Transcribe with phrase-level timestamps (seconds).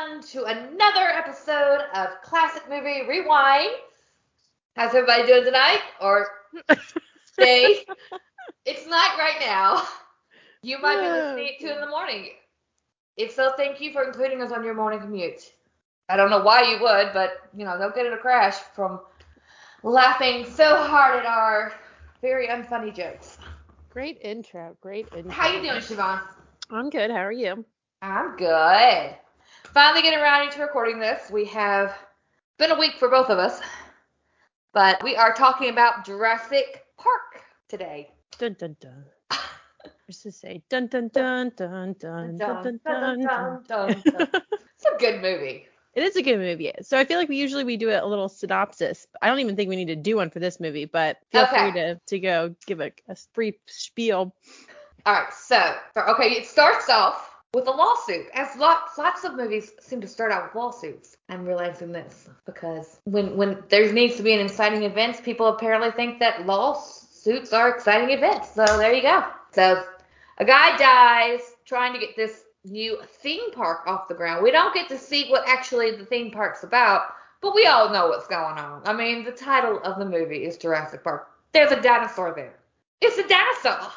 [0.00, 3.70] everyone to another episode of Classic Movie Rewind.
[4.76, 5.80] How's everybody doing tonight?
[6.00, 6.26] Or
[7.38, 7.84] day?
[8.64, 9.82] it's night right now.
[10.62, 12.28] You might be listening at 2 in the morning.
[13.16, 15.52] If so, thank you for including us on your morning commute.
[16.08, 19.00] I don't know why you would, but, you know, don't get in a crash from
[19.82, 21.74] laughing so hard at our
[22.22, 23.38] very unfunny jokes.
[23.90, 24.76] Great intro.
[24.80, 25.32] Great intro.
[25.32, 26.20] How you doing, Siobhan?
[26.70, 27.10] I'm good.
[27.10, 27.64] How are you?
[28.02, 29.16] I'm good.
[29.72, 31.30] Finally getting around to recording this.
[31.30, 31.94] We have
[32.58, 33.60] been a week for both of us,
[34.72, 38.10] but we are talking about Jurassic Park today.
[38.38, 39.04] Dun dun dun.
[40.08, 43.62] Just to say dun dun dun dun dun dun dun dun.
[43.68, 44.04] dun.
[44.82, 45.66] It's a good movie.
[45.94, 46.72] It is a good movie.
[46.82, 49.06] So I feel like we usually we do a little synopsis.
[49.22, 51.70] I don't even think we need to do one for this movie, but feel Okay.
[51.70, 54.34] free to to go give a, a brief spiel.
[55.06, 59.72] All right, so okay, it starts off with a lawsuit, as lots lots of movies
[59.80, 61.16] seem to start out with lawsuits.
[61.28, 65.90] I'm realizing this because when when there needs to be an exciting event, people apparently
[65.90, 68.54] think that lawsuits are exciting events.
[68.54, 69.24] So there you go.
[69.52, 69.84] So
[70.38, 74.42] a guy dies trying to get this new theme park off the ground.
[74.42, 78.08] We don't get to see what actually the theme park's about, but we all know
[78.08, 78.82] what's going on.
[78.84, 81.28] I mean, the title of the movie is Jurassic Park.
[81.52, 82.54] There's a dinosaur there.
[83.00, 83.90] It's a dinosaur.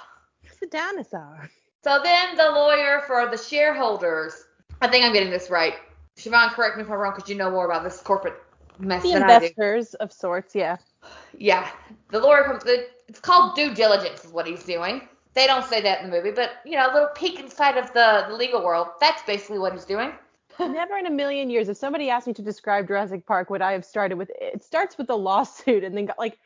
[0.44, 1.50] It's a dinosaur.
[1.84, 4.46] So then the lawyer for the shareholders,
[4.82, 5.74] I think I'm getting this right.
[6.18, 8.36] Siobhan, correct me if I'm wrong because you know more about this corporate
[8.80, 9.34] mess The than I do.
[9.46, 10.78] investors of sorts, yeah.
[11.38, 11.70] Yeah,
[12.10, 12.64] the lawyer comes.
[12.66, 15.02] It's called due diligence, is what he's doing.
[15.34, 17.92] They don't say that in the movie, but you know, a little peek inside of
[17.94, 18.88] the, the legal world.
[19.02, 20.14] That's basically what he's doing.
[20.60, 23.74] Never in a million years, if somebody asked me to describe Jurassic Park, would I
[23.74, 26.40] have started with it starts with a lawsuit and then got like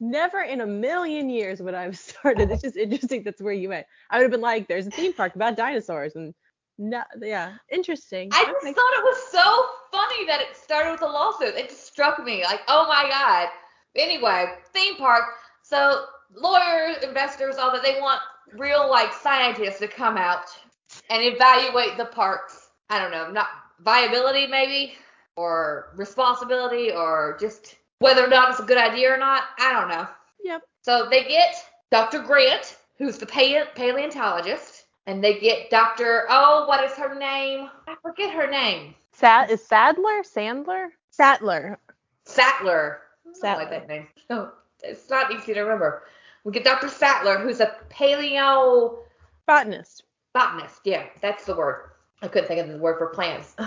[0.00, 2.50] never in a million years would I have started.
[2.50, 3.86] It's just interesting that's where you went.
[4.10, 6.34] I would have been like, there's a theme park about dinosaurs and
[6.80, 8.30] no, yeah, interesting.
[8.32, 11.56] I just thought it was so funny that it started with a lawsuit.
[11.56, 13.48] It just struck me like, oh my god.
[13.96, 15.24] Anyway, theme park.
[15.62, 18.20] So lawyers, investors, all that they want
[18.52, 20.46] real like scientists to come out
[21.10, 22.68] and evaluate the parks.
[22.90, 23.48] I don't know, not
[23.80, 24.94] viability maybe,
[25.36, 29.44] or responsibility, or just whether or not it's a good idea or not.
[29.58, 30.06] I don't know.
[30.44, 30.62] Yep.
[30.82, 31.54] So they get
[31.90, 32.20] Dr.
[32.20, 36.26] Grant, who's the paleo- paleontologist, and they get Dr.
[36.28, 37.68] Oh, what is her name?
[37.88, 38.94] I forget her name.
[39.12, 40.22] Sad is Sadler?
[40.22, 40.88] Sandler?
[41.10, 41.78] Sattler.
[42.24, 43.00] Sattler.
[43.24, 43.62] I don't Sattler.
[43.64, 44.06] like that name.
[44.30, 44.50] No,
[44.82, 46.02] it's not easy to remember.
[46.44, 46.88] We get Dr.
[46.88, 48.98] Sattler, who's a paleo
[49.46, 50.04] Botanist.
[50.34, 50.80] botanist.
[50.84, 51.90] Yeah, that's the word.
[52.22, 53.56] I couldn't think of the word for plants.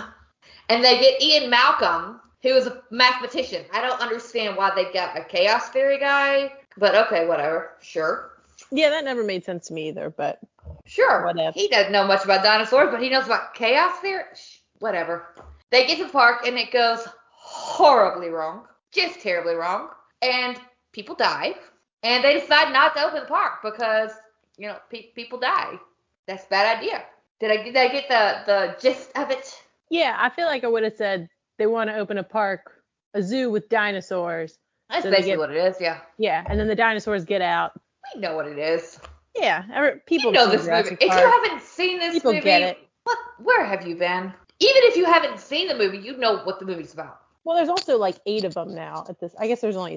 [0.68, 3.64] And they get Ian Malcolm, who is a mathematician.
[3.72, 7.72] I don't understand why they got a chaos theory guy, but okay, whatever.
[7.80, 8.30] Sure.
[8.70, 10.40] Yeah, that never made sense to me either, but
[10.84, 11.24] Sure.
[11.24, 11.52] Whatever.
[11.54, 14.24] He doesn't know much about dinosaurs, but he knows about chaos theory.
[14.34, 15.34] Shh, Whatever.
[15.70, 19.88] They get to the park and it goes horribly wrong, just terribly wrong,
[20.20, 20.58] and
[20.92, 21.54] people die.
[22.02, 24.10] And they decide not to open the park because
[24.58, 25.78] you know pe- people die.
[26.26, 27.04] That's a bad idea.
[27.40, 29.62] Did I did I get the the gist of it?
[29.90, 31.28] yeah, I feel like I would have said
[31.62, 32.82] they want to open a park,
[33.14, 34.58] a zoo with dinosaurs.
[34.90, 35.76] That's So basically get- what it is.
[35.80, 37.70] Yeah, Yeah, and then the dinosaurs get out.
[38.12, 38.98] we know what it is.
[39.36, 41.04] Yeah, every, people you know this Jurassic movie.
[41.04, 42.78] If you haven't seen this People movie, get it.
[43.04, 43.16] what?
[43.38, 44.32] Where have you been?
[44.58, 47.20] Even if you haven't seen the movie, you know what the movie's about.
[47.44, 49.32] Well, there's also like eight of them now at this.
[49.38, 49.94] I guess there's only,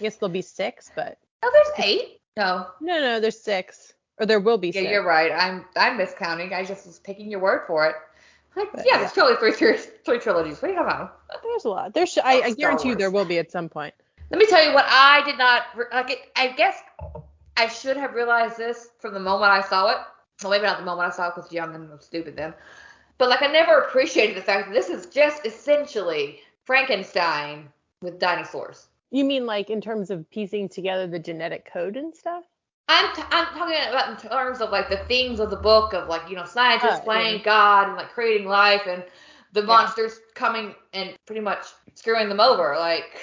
[0.00, 2.20] I guess there'll be six, but Oh, there's eight.
[2.38, 2.68] No.
[2.80, 4.90] no, no, there's six, or there will be Yeah, six.
[4.90, 5.30] you're right.
[5.30, 6.54] I'm I'm miscounting.
[6.54, 7.96] I just was taking your word for it.
[8.56, 10.60] Like, But, yeah, there's totally three, three, three trilogies.
[10.60, 11.20] What are you talking about?
[11.42, 11.94] There's a lot.
[11.94, 13.94] There's, I, I guarantee you there will be at some point.
[14.30, 16.10] Let me tell you what I did not like.
[16.10, 16.78] It, I guess
[17.56, 19.98] I should have realized this from the moment I saw it.
[20.42, 22.54] Well, maybe not the moment I saw it because young and stupid then.
[23.18, 27.68] But like, I never appreciated the fact that this is just essentially Frankenstein
[28.00, 28.88] with dinosaurs.
[29.10, 32.44] You mean like in terms of piecing together the genetic code and stuff?
[32.92, 36.08] I'm t- I'm talking about in terms of like the themes of the book of
[36.08, 37.44] like you know scientists Oh, playing yeah.
[37.44, 39.04] God and like creating life and
[39.52, 39.66] the Yeah.
[39.66, 43.20] monsters coming and pretty much screwing them over like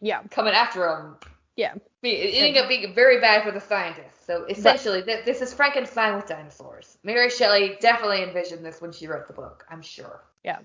[0.00, 1.16] Yeah, coming after them.
[1.56, 1.74] yeah.
[2.02, 4.24] It ended up being very bad for the scientists.
[4.26, 6.96] So essentially, th- this is Frankenstein with dinosaurs.
[7.04, 9.66] Mary Shelley definitely envisioned this when she wrote the book.
[9.70, 10.22] I'm sure.
[10.44, 10.60] Yeah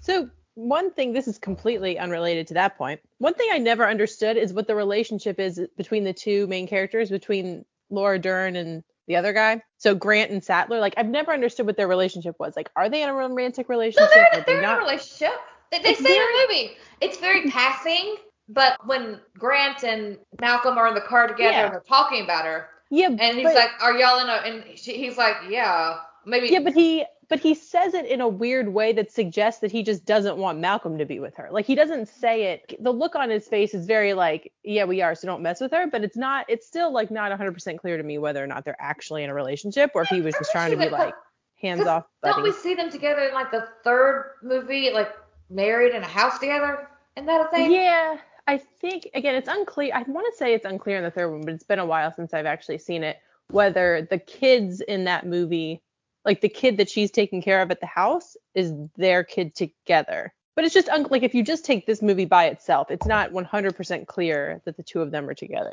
[0.00, 3.00] so one thing, this is completely unrelated to that point.
[3.18, 7.10] One thing I never understood is what the relationship is between the two main characters,
[7.10, 9.62] between Laura Dern and the other guy.
[9.76, 10.80] So Grant and Sattler.
[10.80, 12.56] Like I've never understood what their relationship was.
[12.56, 14.10] Like, are they in a romantic No, relationship?
[14.14, 15.32] they're, in- they they're in a relationship.
[15.70, 16.76] They, they say in the movie.
[17.02, 18.16] It's very passing,
[18.48, 21.64] but when Grant and Malcolm are in the car together Yeah.
[21.66, 24.78] and they're talking about her, Yeah, and he's but, like, "Are y'all in a?" And
[24.78, 28.68] she, he's like, "Yeah, maybe." yeah, but he but he says it in a weird
[28.72, 31.48] way that suggests that he just doesn't want Malcolm to be with her.
[31.50, 32.76] Like he doesn't say it.
[32.82, 35.72] The look on his face is very like, yeah, we are, so don't mess with
[35.72, 35.86] her.
[35.86, 36.46] But it's not.
[36.48, 39.34] It's still like not 100% clear to me whether or not they're actually in a
[39.34, 41.14] relationship or if he was just trying to be like
[41.60, 42.04] hands off.
[42.22, 45.12] Don't we see them together in like the third movie, like
[45.50, 46.88] married in a house together?
[47.16, 47.72] Isn't that a thing?
[47.72, 48.18] Yeah.
[48.48, 49.92] I think again it's unclear.
[49.94, 52.12] I want to say it's unclear in the third one, but it's been a while
[52.14, 53.18] since I've actually seen it.
[53.48, 55.82] Whether the kids in that movie
[56.26, 60.34] like the kid that she's taking care of at the house is their kid together.
[60.56, 63.30] But it's just un- like if you just take this movie by itself, it's not
[63.30, 65.72] 100% clear that the two of them are together.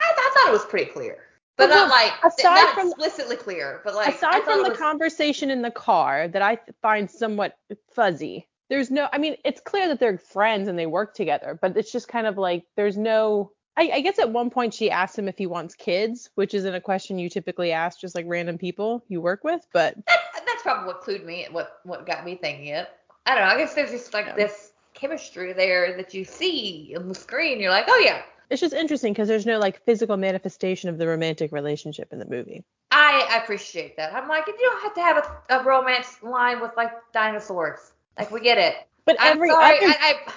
[0.00, 1.18] I, I thought it was pretty clear,
[1.56, 4.78] but well, not like aside not from explicitly clear, but like aside from the was...
[4.78, 7.58] conversation in the car that I find somewhat
[7.92, 8.48] fuzzy.
[8.70, 11.92] There's no, I mean, it's clear that they're friends and they work together, but it's
[11.92, 15.28] just kind of like there's no I, I, guess at one point she asked him
[15.28, 19.04] if he wants kids, which isn't a question you typically ask just like random people
[19.08, 22.66] you work with, but that's, that's probably what clued me, what what got me thinking
[22.66, 22.88] it.
[23.26, 23.54] I don't know.
[23.54, 24.34] I guess there's just like yeah.
[24.34, 27.60] this chemistry there that you see on the screen.
[27.60, 28.22] You're like, oh yeah.
[28.50, 32.26] It's just interesting because there's no like physical manifestation of the romantic relationship in the
[32.26, 32.64] movie.
[32.90, 34.12] I, appreciate that.
[34.12, 35.16] I'm like, you don't have to have
[35.48, 37.92] a, a romance line with like dinosaurs.
[38.18, 38.74] Like we get it.
[39.04, 39.86] But every sorry, other...
[39.86, 40.32] I, I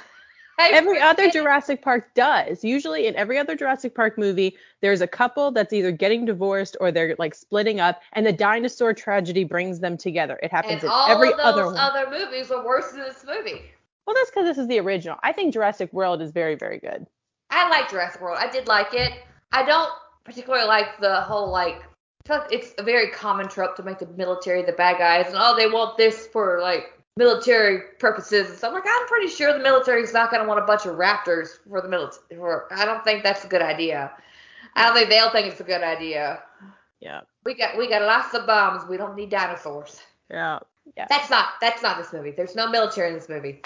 [0.60, 2.64] every other Jurassic Park does.
[2.64, 6.92] Usually in every other Jurassic Park movie, there's a couple that's either getting divorced or
[6.92, 10.40] they're like splitting up, and the dinosaur tragedy brings them together.
[10.44, 11.78] It happens and in all every of those other one.
[11.78, 13.62] other movies are worse than this movie.
[14.06, 15.18] Well, that's because this is the original.
[15.24, 17.08] I think Jurassic World is very, very good.
[17.50, 18.38] I like Jurassic World.
[18.40, 19.14] I did like it.
[19.52, 19.92] I don't
[20.24, 21.84] particularly like the whole like.
[22.30, 25.68] it's a very common trope to make the military the bad guys, and oh, they
[25.68, 28.74] want this for like military purposes and stuff.
[28.74, 31.60] Like I'm pretty sure the military is not going to want a bunch of raptors
[31.68, 32.36] for the military.
[32.36, 34.12] For, I don't think that's a good idea.
[34.76, 36.42] I don't think they'll think it's a good idea.
[37.00, 37.22] Yeah.
[37.46, 38.88] We got we got lots of bombs.
[38.90, 40.02] We don't need dinosaurs.
[40.30, 40.60] Yeah.
[40.98, 41.06] Yeah.
[41.10, 42.32] That's not that's not this movie.
[42.32, 43.62] There's no military in this movie.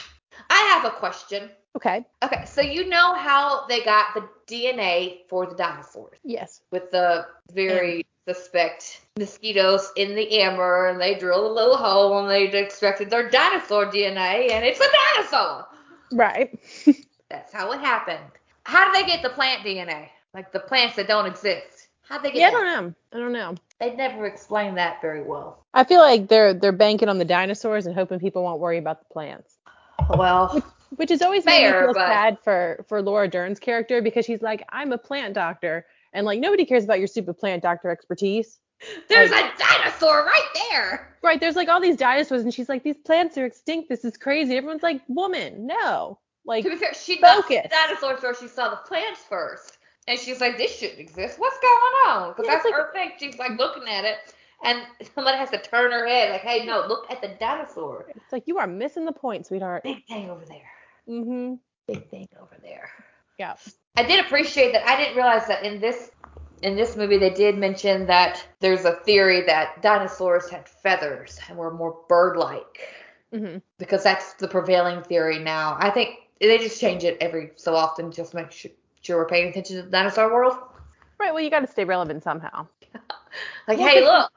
[0.49, 1.49] I have a question.
[1.75, 2.05] Okay.
[2.23, 2.43] Okay.
[2.45, 6.17] So you know how they got the DNA for the dinosaurs?
[6.23, 6.61] Yes.
[6.71, 12.29] With the very suspect mosquitoes in the amber and they drilled a little hole and
[12.29, 14.85] they extracted their dinosaur DNA and it's a
[15.15, 15.65] dinosaur.
[16.11, 16.59] Right.
[17.29, 18.19] That's how it happened.
[18.63, 20.09] How do they get the plant DNA?
[20.33, 21.87] Like the plants that don't exist.
[22.03, 22.57] How'd they get Yeah, that?
[22.57, 22.93] I don't know.
[23.13, 23.55] I don't know.
[23.79, 25.65] They never explain that very well.
[25.73, 28.99] I feel like they're they're banking on the dinosaurs and hoping people won't worry about
[28.99, 29.55] the plants.
[30.09, 30.63] Well, which,
[30.95, 32.07] which is always fair, made me feel but...
[32.07, 35.85] sad for for Laura Dern's character because she's like, I'm a plant doctor
[36.17, 38.59] and like nobody cares about your stupid plant doctor expertise.
[39.07, 41.15] There's like, a dinosaur right there.
[41.23, 43.87] Right, there's like all these dinosaurs, and she's like, these plants are extinct.
[43.87, 44.55] This is crazy.
[44.55, 46.19] Everyone's like, woman, no.
[46.45, 47.63] Like, to be fair, she focus.
[47.63, 48.41] the dinosaurs first.
[48.41, 49.77] She saw the plants first,
[50.07, 51.39] and she's like, this shouldn't exist.
[51.39, 52.31] What's going on?
[52.31, 53.11] Because yeah, that's like, her thing.
[53.19, 54.17] She's like looking at it,
[54.63, 54.81] and
[55.13, 58.05] somebody has to turn her head, like, hey, no, look at the dinosaur.
[58.09, 59.83] It's like you are missing the point, sweetheart.
[59.83, 60.71] Big thing over there.
[61.07, 61.59] Mhm.
[61.87, 62.89] Big thing over there.
[63.37, 63.55] Yeah.
[63.95, 64.87] I did appreciate that.
[64.87, 66.11] I didn't realize that in this
[66.63, 71.57] in this movie they did mention that there's a theory that dinosaurs had feathers and
[71.57, 72.79] were more bird-like.
[73.33, 73.57] Mm-hmm.
[73.77, 75.77] Because that's the prevailing theory now.
[75.79, 79.27] I think they just change it every so often just to make sure, sure we're
[79.27, 80.57] paying attention to the dinosaur world.
[81.19, 81.33] Right.
[81.33, 82.67] Well, you got to stay relevant somehow.
[83.67, 84.31] like, hey, look,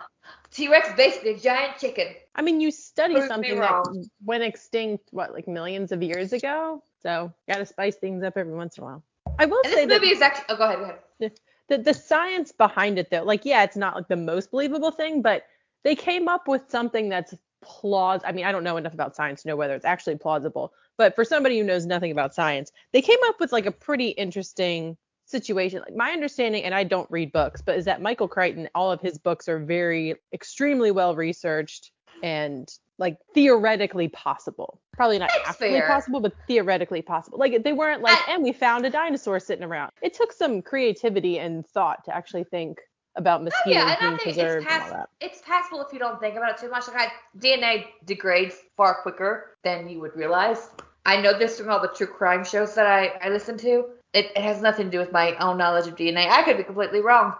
[0.50, 2.08] T-Rex is basically a giant chicken.
[2.34, 6.82] I mean, you study Prove something that went extinct what, like millions of years ago.
[7.02, 9.04] So, got to spice things up every once in a while.
[9.38, 10.44] I will and say this movie is actually.
[10.50, 10.78] Oh, go ahead.
[10.78, 10.84] Go
[11.20, 11.32] ahead.
[11.68, 15.22] The, the science behind it, though, like, yeah, it's not like the most believable thing,
[15.22, 15.44] but
[15.84, 18.28] they came up with something that's plausible.
[18.28, 21.14] I mean, I don't know enough about science to know whether it's actually plausible, but
[21.14, 24.96] for somebody who knows nothing about science, they came up with like a pretty interesting
[25.26, 25.80] situation.
[25.80, 29.00] Like my understanding, and I don't read books, but is that Michael Crichton, all of
[29.00, 31.92] his books are very extremely well researched
[32.22, 32.68] and
[33.00, 34.78] like theoretically possible.
[34.92, 35.86] Probably not That's actually fair.
[35.88, 37.38] possible, but theoretically possible.
[37.38, 39.90] Like they weren't like, I, and we found a dinosaur sitting around.
[40.02, 42.78] It took some creativity and thought to actually think
[43.16, 45.08] about oh, mosquitoes yeah, being preserved it's, pass- and all that.
[45.20, 46.86] It's possible if you don't think about it too much.
[46.86, 50.68] Like I, DNA degrades far quicker than you would realize.
[51.06, 53.86] I know this from all the true crime shows that I, I listen to.
[54.12, 56.28] It, it has nothing to do with my own knowledge of DNA.
[56.28, 57.34] I could be completely wrong,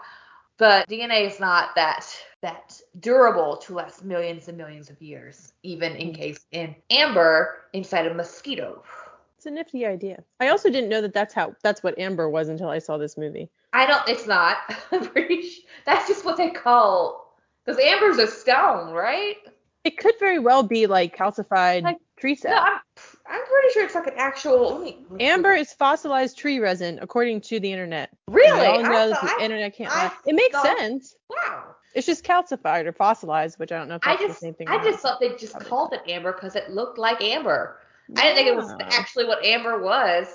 [0.61, 2.05] but DNA is not that
[2.43, 6.59] that durable to last millions and millions of years, even encased mm.
[6.59, 8.83] in amber inside a mosquito.
[9.37, 10.23] It's a nifty idea.
[10.39, 13.17] I also didn't know that that's how that's what amber was until I saw this
[13.17, 13.49] movie.
[13.73, 14.07] I don't.
[14.07, 14.57] It's not.
[14.91, 17.33] I'm pretty sure that's just what they call
[17.65, 19.37] because amber's a stone, right?
[19.83, 22.51] It could very well be like calcified like, cell.
[22.51, 22.79] No, I'm,
[23.29, 24.79] I'm pretty sure it's like an actual.
[24.79, 28.09] Let me, Amber is fossilized tree resin, according to the internet.
[28.27, 28.65] Really?
[28.65, 30.11] All know the I, internet can't lie.
[30.25, 31.15] It makes thought, sense.
[31.29, 31.75] Wow.
[31.93, 34.53] It's just calcified or fossilized, which I don't know if I that's just, the same
[34.53, 34.67] thing.
[34.69, 34.85] I not.
[34.85, 37.79] just thought they just Probably called it amber because it looked like amber.
[38.17, 40.27] I didn't think it was actually what amber was.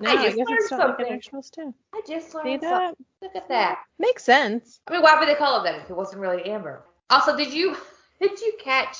[0.00, 1.42] No, I I, just guess learned like something.
[1.42, 1.74] stone.
[1.94, 2.68] I just See learned something.
[2.70, 2.94] that?
[3.20, 3.78] Look at that.
[3.98, 4.80] Makes sense.
[4.88, 6.82] I mean, why would they call it that if it wasn't really amber?
[7.10, 7.76] Also, did you
[8.20, 8.98] did you catch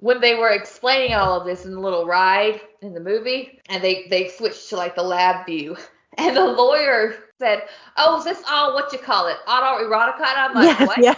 [0.00, 3.82] when they were explaining all of this in the little ride in the movie, and
[3.82, 5.76] they they switched to like the lab view,
[6.18, 7.62] and the lawyer said,
[7.96, 11.16] "Oh, is this all what you call it, autoerotica?" And I'm like, yes, "What?" yes,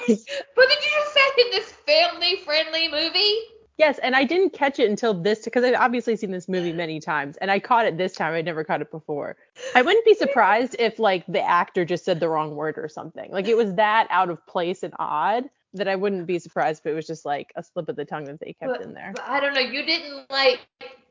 [0.54, 3.34] But did you just say in this family friendly movie?
[3.78, 3.99] yes.
[4.00, 7.37] And I didn't catch it until this because I've obviously seen this movie many times,
[7.38, 8.34] and I caught it this time.
[8.34, 9.37] I'd never caught it before.
[9.75, 13.30] I wouldn't be surprised if like the actor just said the wrong word or something.
[13.30, 16.90] Like it was that out of place and odd that I wouldn't be surprised if
[16.90, 19.12] it was just like a slip of the tongue that they kept But, in there.
[19.14, 19.60] but I don't know.
[19.60, 20.66] You didn't like.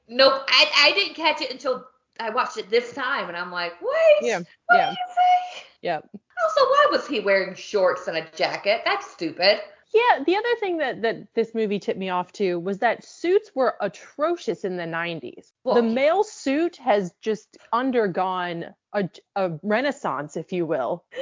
[0.07, 0.43] Nope.
[0.47, 1.85] I I didn't catch it until
[2.19, 4.27] I watched it this time, and I'm like, wait.
[4.29, 4.89] Yeah, What yeah.
[4.89, 5.63] did you say?
[5.81, 6.09] Yep.
[6.13, 8.81] Also, why was he wearing shorts and a jacket?
[8.85, 9.59] That's stupid.
[9.93, 13.51] Yeah, the other thing that that this movie tipped me off to was that suits
[13.55, 15.51] were atrocious in the 90s.
[15.63, 21.05] Well, the male suit has just undergone a, a renaissance, if you will.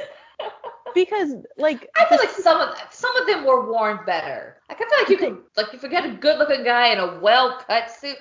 [0.94, 4.56] Because like I feel like some of some of them were worn better.
[4.68, 6.98] Like I feel like you could like if you get a good looking guy in
[6.98, 8.16] a well cut suit.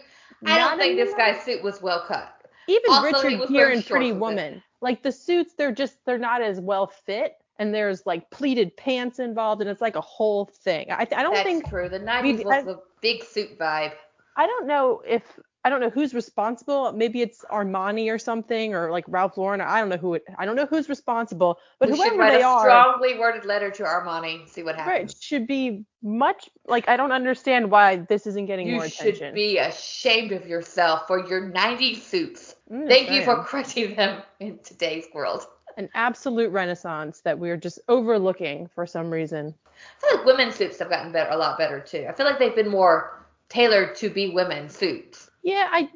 [0.46, 2.32] I don't think this guy's suit was well cut.
[2.68, 4.12] even also, Richard Gere in Pretty.
[4.12, 8.76] Woman, like the suits, they're just they're not as well fit, and there's like pleated
[8.78, 10.92] pants involved, and it's like a whole thing.
[10.92, 11.90] I I don't That's think true.
[11.90, 13.94] The 90s was I- the big suit vibe.
[14.36, 15.24] I don't know if
[15.68, 16.94] I don't know who's responsible.
[16.94, 19.60] Maybe it's Armani or something, or like Ralph Lauren.
[19.60, 20.24] I don't know who it.
[20.38, 23.44] I don't know who's responsible, but we should whoever write they a are, strongly worded
[23.44, 24.48] letter to Armani.
[24.48, 25.12] See what happens.
[25.12, 29.12] right, should be much like I don't understand why this isn't getting You more attention.
[29.12, 32.56] You should be ashamed of yourself for your 90s suits.
[32.72, 35.46] I'm Thank you for correcting them in today's world.
[35.76, 39.54] an absolute renaissance that we're just overlooking for some reason.
[39.66, 42.06] I feel like women's suits have gotten better, a lot better too.
[42.10, 45.27] I feel like they've been more tailored to be women's suits.
[45.44, 45.90] Yeah, I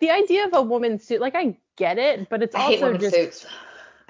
[0.00, 3.14] the idea of a woman's suit, like I get it, but it's I also just
[3.14, 3.46] suits.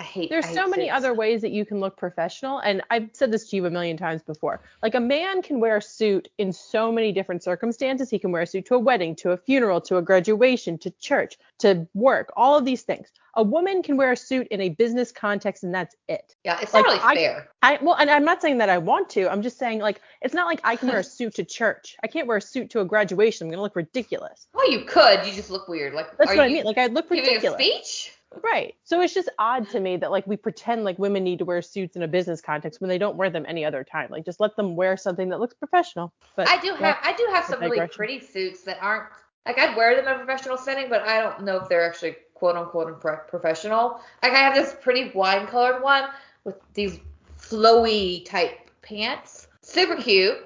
[0.00, 0.30] I hate.
[0.30, 0.94] there's I hate so many suits.
[0.96, 3.98] other ways that you can look professional and i've said this to you a million
[3.98, 8.18] times before like a man can wear a suit in so many different circumstances he
[8.18, 11.36] can wear a suit to a wedding to a funeral to a graduation to church
[11.58, 15.12] to work all of these things a woman can wear a suit in a business
[15.12, 17.48] context and that's it Yeah, it's like, not really I- fair.
[17.62, 20.32] i well and i'm not saying that i want to i'm just saying like it's
[20.34, 22.80] not like i can wear a suit to church i can't wear a suit to
[22.80, 25.26] a graduation i'm gonna look ridiculous Well, you could.
[25.26, 25.92] You just look weird.
[25.92, 28.12] Like, that's are what i mean like i look giving ridiculous a speech?
[28.42, 28.74] Right.
[28.84, 31.62] So it's just odd to me that like we pretend like women need to wear
[31.62, 34.08] suits in a business context when they don't wear them any other time.
[34.10, 36.12] Like just let them wear something that looks professional.
[36.36, 36.98] But I do have.
[37.02, 39.08] I do have some really pretty suits that aren't.
[39.46, 42.16] Like, I'd wear them in a professional setting, but I don't know if they're actually
[42.34, 44.00] quote unquote professional.
[44.22, 46.10] Like, I have this pretty wine colored one
[46.44, 47.00] with these
[47.38, 49.48] flowy type pants.
[49.62, 50.36] Super cute.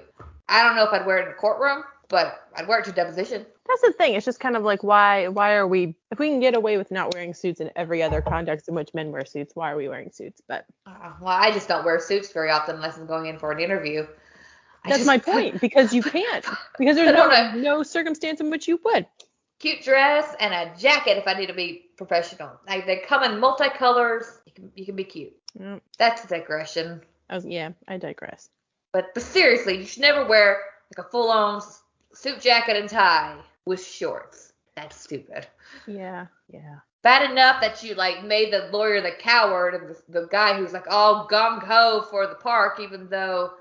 [0.47, 2.91] I don't know if I'd wear it in a courtroom, but I'd wear it to
[2.91, 3.45] deposition.
[3.67, 4.13] that's the thing.
[4.13, 6.91] It's just kind of like why why are we if we can get away with
[6.91, 9.89] not wearing suits in every other context in which men wear suits, why are we
[9.89, 10.41] wearing suits?
[10.47, 13.51] But Uh, well, I just don't wear suits very often unless I'm going in for
[13.51, 14.05] an interview.
[14.83, 16.45] I that's just- my point because you can't
[16.77, 17.51] because there's no know.
[17.55, 19.07] no circumstance in which you would.
[19.59, 22.51] Cute dress and a jacket if I need to be professional.
[22.67, 24.25] Like they come in multicolors.
[24.45, 25.33] You can you can be cute.
[25.59, 27.01] Yeah, That's a digression.
[27.29, 28.49] I was, yeah, I digress.
[28.91, 30.59] But but seriously, you should never wear
[30.95, 31.61] like a full on
[32.15, 34.53] suit jacket and tie with shorts.
[34.75, 35.47] That's stupid.
[35.87, 36.77] Yeah, yeah.
[37.01, 40.73] Bad enough that you like made the lawyer the coward and the, the guy who's
[40.73, 43.51] like all gung ho for the park, even though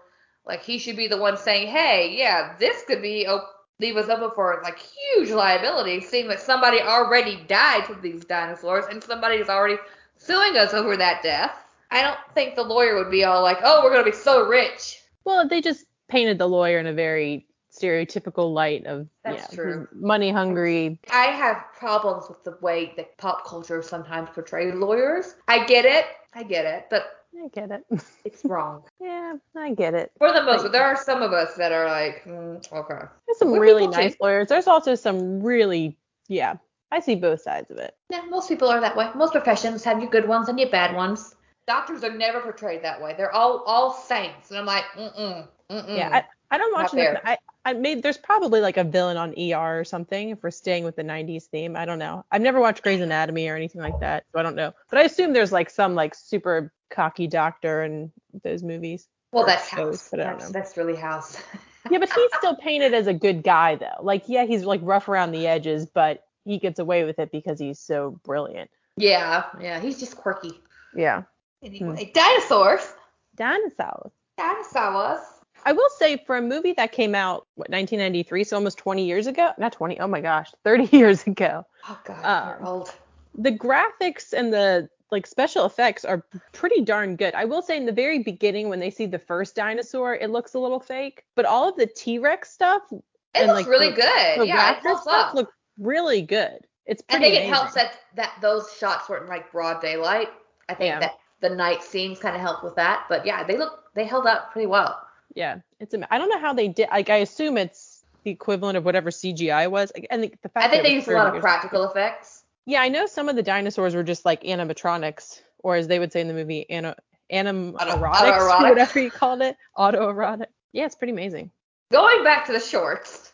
[0.47, 4.09] like he should be the one saying, hey, yeah, this could be op- leave us
[4.09, 9.37] open for like huge liability, seeing that somebody already died from these dinosaurs and somebody
[9.37, 9.77] is already
[10.17, 11.55] suing us over that death.
[11.91, 15.03] I don't think the lawyer would be all like, oh, we're gonna be so rich.
[15.25, 19.89] Well, they just painted the lawyer in a very stereotypical light of That's yeah, true.
[19.93, 21.01] money hungry.
[21.13, 25.35] I have problems with the way that pop culture sometimes portrays lawyers.
[25.49, 27.85] I get it, I get it, but I get it.
[28.25, 28.85] it's wrong.
[29.01, 30.13] yeah, I get it.
[30.19, 33.07] For the most, but there are some of us that are like, mm, okay.
[33.27, 33.93] There's some We're really too.
[33.93, 34.49] nice lawyers.
[34.49, 36.57] There's also some really yeah.
[36.93, 37.97] I see both sides of it.
[38.09, 39.11] Yeah, most people are that way.
[39.17, 41.35] Most professions have your good ones and your bad ones.
[41.67, 43.15] Doctors are never portrayed that way.
[43.17, 45.97] They're all all saints, and I'm like, mm mm, mm mm.
[45.97, 47.21] Yeah, I, don't watch enough.
[47.25, 50.85] I, I made there's probably like a villain on ER or something if we're staying
[50.85, 51.77] with the 90s theme.
[51.77, 52.25] I don't know.
[52.31, 54.73] I've never watched Grey's Anatomy or anything like that, so I don't know.
[54.91, 59.09] But I assume there's like some like super cocky doctor in those movies.
[59.33, 60.11] well, that's house.
[60.11, 60.53] don't That's, know.
[60.53, 61.37] that's really house.
[61.91, 64.03] Yeah, but he's still painted as a good guy though.
[64.03, 67.59] Like yeah, he's like rough around the edges, but he gets away with it because
[67.59, 68.71] he's so brilliant.
[68.97, 70.53] yeah, yeah, he's just quirky.
[70.97, 71.25] Yeah.
[71.63, 72.91] Anyway, dinosaurs.
[73.37, 74.13] Dinosaurs.
[74.39, 75.21] Wars.
[75.65, 79.27] I will say for a movie that came out what 1993, so almost 20 years
[79.27, 81.65] ago, not 20, oh my gosh, 30 years ago.
[81.89, 82.95] Oh god, Um, you're old.
[83.37, 87.35] The graphics and the like special effects are pretty darn good.
[87.35, 90.55] I will say in the very beginning when they see the first dinosaur, it looks
[90.55, 93.03] a little fake, but all of the T-Rex stuff It
[93.35, 94.41] and, looks like, really the- good.
[94.41, 96.59] the yeah, it stuff look really good.
[96.87, 100.29] It's pretty I think it helps that that those shots weren't like broad daylight.
[100.69, 101.01] I think Yeah.
[101.01, 103.07] that the night scenes kind of help with that.
[103.09, 105.01] But yeah, they look they held up pretty well.
[105.35, 105.95] Yeah, it's.
[106.11, 106.89] I don't know how they did.
[106.91, 109.93] Like, I assume it's the equivalent of whatever CGI was.
[110.11, 112.45] And the, the fact I think they used a lot of practical effects.
[112.67, 116.13] Yeah, I know some of the dinosaurs were just like animatronics, or as they would
[116.13, 116.97] say in the movie, ana,
[117.31, 118.71] anim Auto- autoerotic.
[118.71, 120.47] whatever you called it, autoerotic.
[120.73, 121.51] Yeah, it's pretty amazing.
[121.93, 123.33] Going back to the shorts.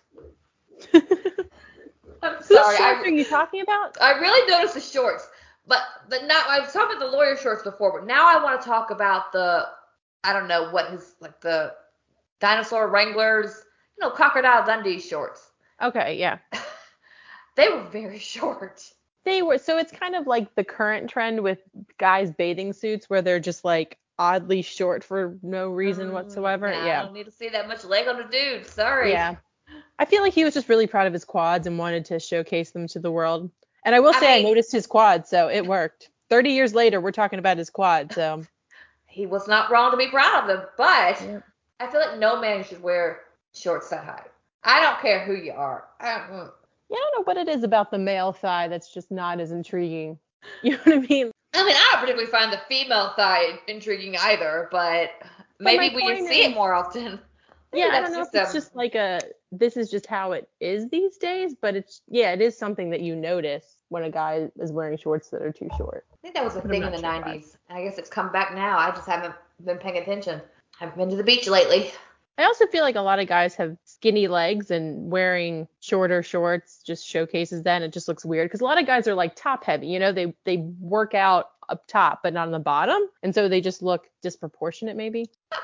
[2.23, 2.77] I'm Whose sorry.
[2.77, 3.97] shorts I, are you talking about?
[4.01, 5.27] I really noticed the shorts,
[5.67, 8.61] but but now I was talking about the lawyer shorts before, but now I want
[8.61, 9.67] to talk about the
[10.25, 11.73] I don't know what his like the
[12.41, 13.51] dinosaur wranglers,
[13.99, 15.51] you know, crocodile Dundee shorts.
[15.83, 16.39] Okay, yeah.
[17.57, 18.83] They were very short.
[19.25, 21.59] They were so it's kind of like the current trend with
[21.99, 26.71] guys bathing suits where they're just like oddly short for no reason Mm, whatsoever.
[26.71, 27.01] yeah.
[27.01, 28.67] I don't need to see that much leg on a dude.
[28.67, 29.11] Sorry.
[29.11, 29.37] Yeah.
[29.99, 32.71] I feel like he was just really proud of his quads and wanted to showcase
[32.71, 33.51] them to the world.
[33.85, 36.09] And I will say I, mean- noticed his quads, so it worked.
[36.31, 38.45] 30 years later, we're talking about his quad, so
[39.07, 41.45] He was not wrong to be proud of them, but Yep.
[41.81, 43.21] I feel like no man should wear
[43.55, 44.27] shorts that high.
[44.63, 45.85] I don't care who you are.
[45.99, 46.51] I don't, mm.
[46.91, 49.51] yeah, I don't know what it is about the male thigh that's just not as
[49.51, 50.19] intriguing.
[50.63, 51.31] You know what I mean?
[51.53, 55.11] I mean, I don't particularly find the female thigh intriguing either, but
[55.59, 57.05] my maybe we point just see is- it more often.
[57.05, 57.19] Maybe
[57.75, 59.21] Yeah, I don't know if it's a- just like a
[59.53, 63.01] this is just how it is these days, but it's yeah, it is something that
[63.01, 66.07] you notice when a guy is wearing shorts that are too short.
[66.13, 67.57] I think that was a but thing in the sure 90s.
[67.69, 68.79] And I guess it's come back now.
[68.79, 69.35] I just haven't
[69.65, 70.41] been paying attention.
[70.81, 71.93] Haven't been to the beach lately.
[72.39, 76.83] I also feel like a lot of guys have skinny legs and wearing shorter shorts
[76.83, 79.37] just showcases that and it just looks weird because a lot of guys are like
[79.37, 83.03] top heavy, you know, they they work out up top but not on the bottom
[83.23, 85.31] and so they just look disproportionate maybe.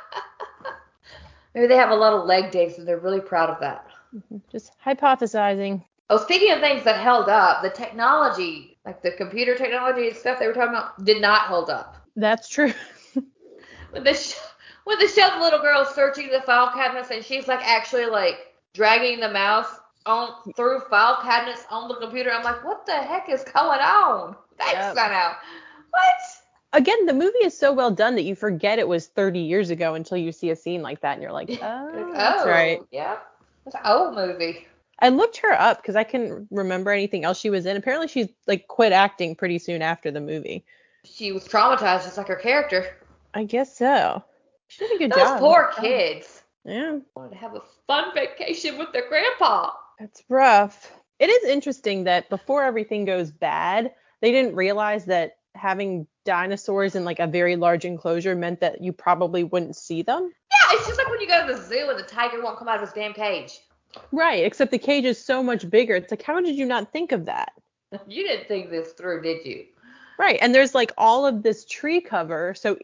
[1.54, 3.86] Maybe they have a lot of leg days and they're really proud of that.
[4.14, 4.36] Mm-hmm.
[4.52, 5.82] Just hypothesizing.
[6.10, 10.38] Oh, speaking of things that held up, the technology, like the computer technology and stuff
[10.38, 11.96] they were talking about, did not hold up.
[12.14, 12.74] That's true.
[13.92, 14.34] The sh-
[14.86, 18.36] when the show the little girl searching the file cabinets and she's like actually like
[18.72, 19.66] dragging the mouse
[20.06, 24.36] on through file cabinets on the computer, I'm like, what the heck is going on?
[24.56, 24.94] That's Yep.
[24.94, 25.34] not out.
[25.90, 26.14] What?
[26.72, 29.94] Again, the movie is so well done that you forget it was 30 years ago
[29.94, 32.80] until you see a scene like that and you're like, oh, that's oh, right.
[32.92, 33.16] Yeah.
[33.66, 34.68] It's an old movie.
[35.00, 37.76] I looked her up because I couldn't remember anything else she was in.
[37.76, 40.64] Apparently, she's like quit acting pretty soon after the movie.
[41.04, 42.86] She was traumatized just like her character.
[43.34, 44.22] I guess so.
[44.68, 45.38] She did a good Those job.
[45.40, 45.80] poor oh.
[45.80, 49.70] kids Yeah, wanted to have a fun vacation with their grandpa.
[49.98, 50.92] that's rough.
[51.18, 57.04] It is interesting that before everything goes bad, they didn't realize that having dinosaurs in
[57.04, 60.30] like a very large enclosure meant that you probably wouldn't see them.
[60.52, 62.68] Yeah, it's just like when you go to the zoo and the tiger won't come
[62.68, 63.60] out of his damn cage.
[64.12, 65.94] Right, except the cage is so much bigger.
[65.96, 67.52] It's like, how did you not think of that?
[68.08, 69.64] You didn't think this through, did you?
[70.18, 72.76] Right, and there's like all of this tree cover, so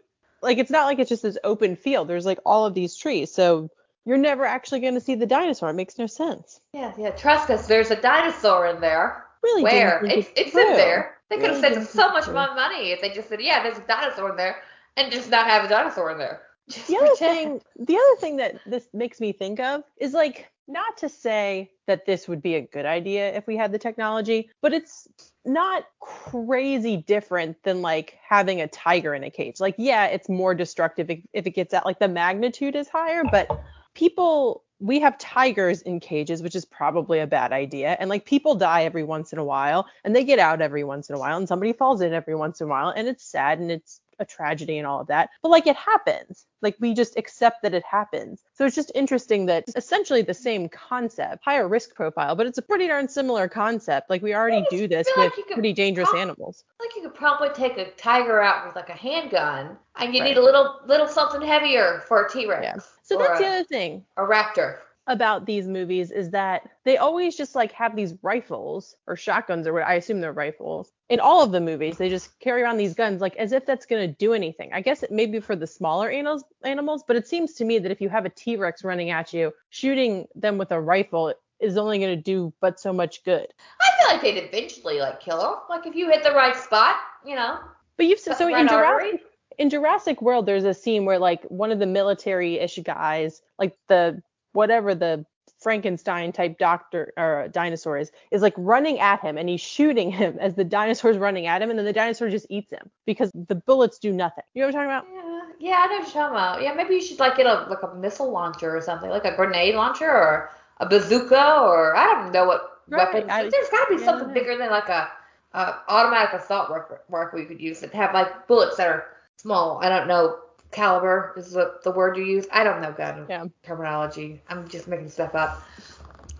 [0.42, 2.08] like it's not like it's just this open field.
[2.08, 3.70] There's like all of these trees, so
[4.04, 5.70] you're never actually going to see the dinosaur.
[5.70, 6.60] It makes no sense.
[6.72, 7.10] Yeah, yeah.
[7.10, 9.24] Trust us, there's a dinosaur in there.
[9.42, 9.62] Really?
[9.62, 10.04] Where?
[10.04, 11.16] It's it it's in there.
[11.30, 13.62] They could have Really saved didn't so much more money if they just said, yeah,
[13.62, 14.62] there's a dinosaur in there,
[14.96, 16.42] and just not have a dinosaur in there.
[16.70, 17.62] Just The other pretend.
[17.76, 21.70] thing, the other thing that this makes me think of is like not to say
[21.86, 25.08] that this would be a good idea if we had the technology, but it's
[25.44, 29.60] not crazy different than like having a tiger in a cage.
[29.60, 33.48] Like, yeah, it's more destructive if, it gets out, like the magnitude is higher, but
[33.94, 37.96] people, we have tigers in cages, which is probably a bad idea.
[37.98, 41.08] And like people die every once in a while and they get out every once
[41.08, 43.58] in a while and somebody falls in every once in a while and it's sad
[43.58, 45.28] and it's a tragedy and all of that.
[45.42, 46.46] But like it happens.
[46.62, 48.42] Like we just accept that it happens.
[48.54, 52.62] So it's just interesting that essentially the same concept, higher risk profile, but it's a
[52.62, 54.08] pretty darn similar concept.
[54.08, 56.64] Like we already do this like with pretty dangerous animals.
[56.80, 60.28] like you could probably take a tiger out with like a handgun, and you Right.
[60.28, 62.62] need a little little something heavier for a T-Rex.
[62.62, 62.76] Yeah.
[63.02, 64.04] So that's a, the other thing.
[64.16, 64.78] a raptor.
[65.06, 69.72] About these movies is that they always just like have these rifles or shotguns or
[69.72, 70.92] what I assume they're rifles.
[71.08, 73.86] In all of the movies, they just carry around these guns like as if that's
[73.86, 74.72] going to do anything.
[74.72, 77.78] I guess it may be for the smaller animals, animals, but it seems to me
[77.80, 81.76] that if you have a T-Rex running at you, shooting them with a rifle is
[81.76, 83.46] only going to do but so much good.
[83.80, 85.58] I feel like they'd eventually like kill him.
[85.68, 87.58] Like if you hit the right spot, you know.
[87.96, 88.68] But you've so right in.
[88.68, 89.20] Jurassic
[89.58, 94.22] in Jurassic World, there's a scene where like one of the military-ish guys, like the
[94.52, 95.24] whatever the
[95.62, 100.36] Frankenstein type doctor or dinosaur is, is like running at him and he's shooting him
[100.40, 103.54] as the dinosaur's running at him, and then the dinosaur just eats him because the
[103.54, 104.44] bullets do nothing.
[104.54, 105.54] You know what I'm talking about?
[105.60, 106.62] Yeah, yeah, I know what you're talking about.
[106.62, 109.36] Yeah, maybe you should like get a like a missile launcher or something, like a
[109.36, 113.12] grenade launcher or a bazooka or I don't know what right.
[113.12, 113.30] weapons.
[113.30, 115.08] I, There's got to be yeah, something bigger than like a,
[115.54, 116.70] a automatic assault
[117.08, 119.80] rifle you could use that have like bullets that are small.
[119.82, 120.38] I don't know
[120.72, 122.46] caliber is the, the word you use.
[122.52, 123.44] I don't know gun yeah.
[123.62, 124.42] terminology.
[124.48, 125.62] I'm just making stuff up.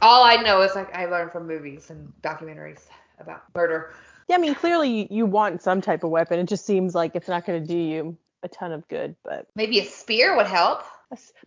[0.01, 2.81] All I know is like I learned from movies and documentaries
[3.21, 3.95] about murder.
[4.29, 6.39] Yeah, I mean clearly you want some type of weapon.
[6.39, 9.47] It just seems like it's not going to do you a ton of good, but
[9.55, 10.83] maybe a spear would help.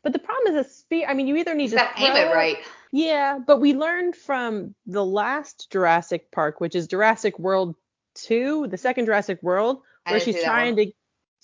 [0.03, 1.07] But the problem is a spear.
[1.09, 2.57] I mean, you either need to aim it right.
[2.91, 7.75] Yeah, but we learned from the last Jurassic Park, which is Jurassic World
[8.15, 10.91] 2, the second Jurassic World, where she's trying to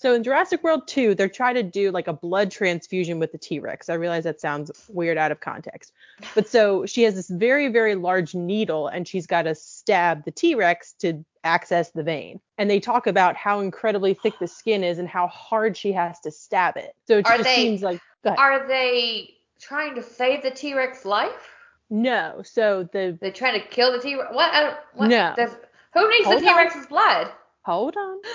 [0.02, 3.38] so in Jurassic World 2, they're trying to do like a blood transfusion with the
[3.38, 3.88] T-Rex.
[3.88, 5.92] I realize that sounds weird out of context.
[6.34, 10.32] But so she has this very, very large needle and she's got to stab the
[10.32, 12.40] T-Rex to access the vein.
[12.58, 16.18] And they talk about how incredibly thick the skin is and how hard she has
[16.22, 16.96] to stab it.
[17.06, 21.48] So it are just they, seems like Are they trying to save the T-Rex life?
[21.90, 22.42] No.
[22.44, 24.34] So the They're trying to kill the T-Rex.
[24.34, 24.82] What?
[24.94, 25.32] what no.
[25.36, 25.52] Does,
[25.94, 26.88] who needs Hold the T-Rex's on.
[26.88, 27.32] blood?
[27.62, 28.18] Hold on.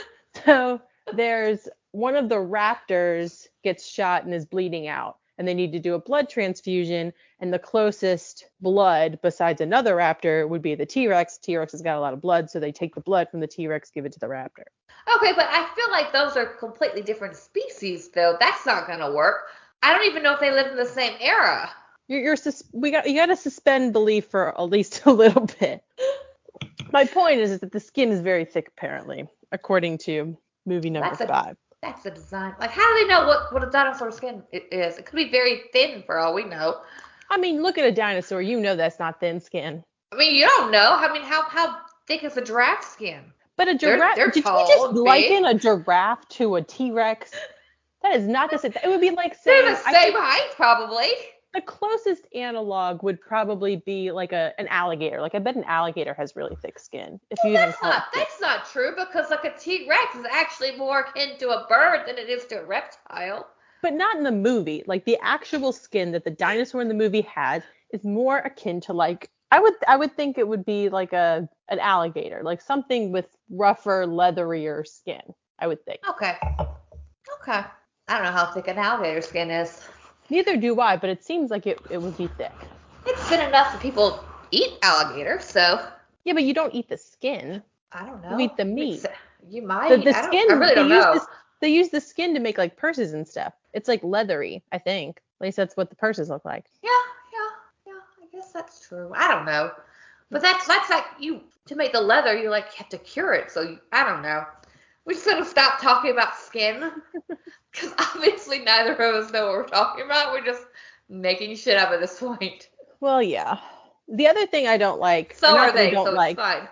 [0.46, 0.80] So
[1.14, 5.80] there's one of the raptors gets shot and is bleeding out and they need to
[5.80, 11.38] do a blood transfusion and the closest blood besides another raptor would be the T-Rex.
[11.38, 13.92] T-Rex has got a lot of blood so they take the blood from the T-Rex
[13.92, 14.66] give it to the raptor.
[15.16, 18.36] Okay, but I feel like those are completely different species though.
[18.40, 19.46] That's not going to work.
[19.84, 21.70] I don't even know if they live in the same era.
[22.08, 25.48] You're, you're sus- we got you got to suspend belief for at least a little
[25.60, 25.84] bit.
[26.92, 31.16] My point is, is that the skin is very thick apparently, according to movie number
[31.16, 31.54] that's five.
[31.54, 32.54] A, that's a design.
[32.60, 34.98] Like, how do they know what, what a dinosaur skin is?
[34.98, 36.82] It could be very thin for all we know.
[37.30, 38.42] I mean, look at a dinosaur.
[38.42, 39.84] You know that's not thin skin.
[40.12, 40.96] I mean, you don't know.
[40.98, 41.78] I mean, how how
[42.08, 43.22] thick is a giraffe skin?
[43.58, 44.16] But a giraffe.
[44.16, 45.02] They're, they're did tall, you just big.
[45.02, 47.32] liken a giraffe to a T Rex?
[48.04, 48.74] That is not the same.
[48.84, 49.66] It would be like saying.
[49.66, 51.10] They're the same height, probably
[51.58, 55.20] the closest analog would probably be like a an alligator.
[55.20, 57.20] Like I bet an alligator has really thick skin.
[57.32, 60.76] If well, you that's not that's not true because like a T Rex is actually
[60.78, 63.48] more akin to a bird than it is to a reptile.
[63.82, 64.84] But not in the movie.
[64.86, 68.94] Like the actual skin that the dinosaur in the movie has is more akin to
[68.94, 73.12] like I would I would think it would be like a an alligator, like something
[73.12, 75.24] with rougher, leatherier skin.
[75.58, 76.02] I would think.
[76.08, 76.38] Okay.
[77.42, 77.64] Okay.
[78.10, 79.82] I don't know how thick an alligator skin is.
[80.30, 82.52] Neither do I, but it seems like it, it would be thick.
[83.06, 85.86] It's thin enough that people eat alligator, so.
[86.26, 87.62] Yeah, but you don't eat the skin.
[87.94, 88.38] I don't know.
[88.38, 89.06] You eat the meat.
[89.50, 89.90] You might.
[89.90, 90.46] The, the I skin.
[90.50, 91.14] I really don't know.
[91.14, 91.26] This,
[91.62, 93.54] they use the skin to make like purses and stuff.
[93.74, 95.22] It's like leathery, I think.
[95.40, 96.66] At least that's what the purses look like.
[96.84, 96.90] Yeah,
[97.34, 98.00] yeah, yeah.
[98.22, 99.12] I guess that's true.
[99.16, 99.72] I don't know.
[100.30, 103.52] But that's that's like you to make the leather, you like have to cure it.
[103.52, 104.46] So you, I don't know.
[105.08, 106.92] We just gotta stop talking about skin.
[107.72, 110.34] Because obviously neither of us know what we're talking about.
[110.34, 110.66] We're just
[111.10, 112.70] making shit up at this point.
[113.00, 113.58] Well, yeah.
[114.10, 115.34] The other thing I don't like.
[115.38, 115.92] So are they.
[115.92, 116.68] Don't so like, fine.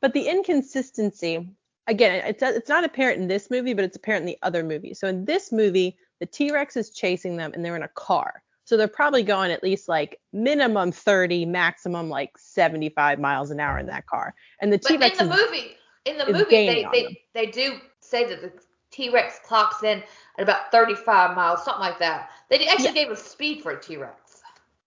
[0.00, 1.50] But the inconsistency.
[1.88, 4.94] Again, it's it's not apparent in this movie, but it's apparent in the other movie.
[4.94, 8.42] So in this movie, the T-Rex is chasing them, and they're in a car.
[8.64, 13.78] So they're probably going at least like minimum 30, maximum like 75 miles an hour
[13.78, 14.32] in that car.
[14.60, 17.78] And the T-Rex But in the is, movie, in the movie, they they, they do
[18.00, 18.52] say that the
[18.90, 20.02] T-Rex clocks in
[20.38, 22.30] at about 35 miles, something like that.
[22.48, 22.92] They actually yeah.
[22.92, 24.42] gave a speed for a T-Rex.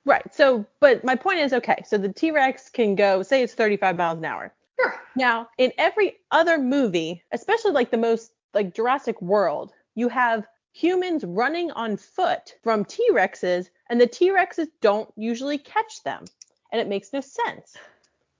[0.05, 0.33] Right.
[0.33, 4.17] So, but my point is, okay, so the T-Rex can go, say it's 35 miles
[4.17, 4.53] an hour.
[4.79, 4.93] Sure.
[5.15, 11.23] Now, in every other movie, especially like the most like Jurassic World, you have humans
[11.23, 16.25] running on foot from T-Rexes, and the T-Rexes don't usually catch them,
[16.71, 17.77] and it makes no sense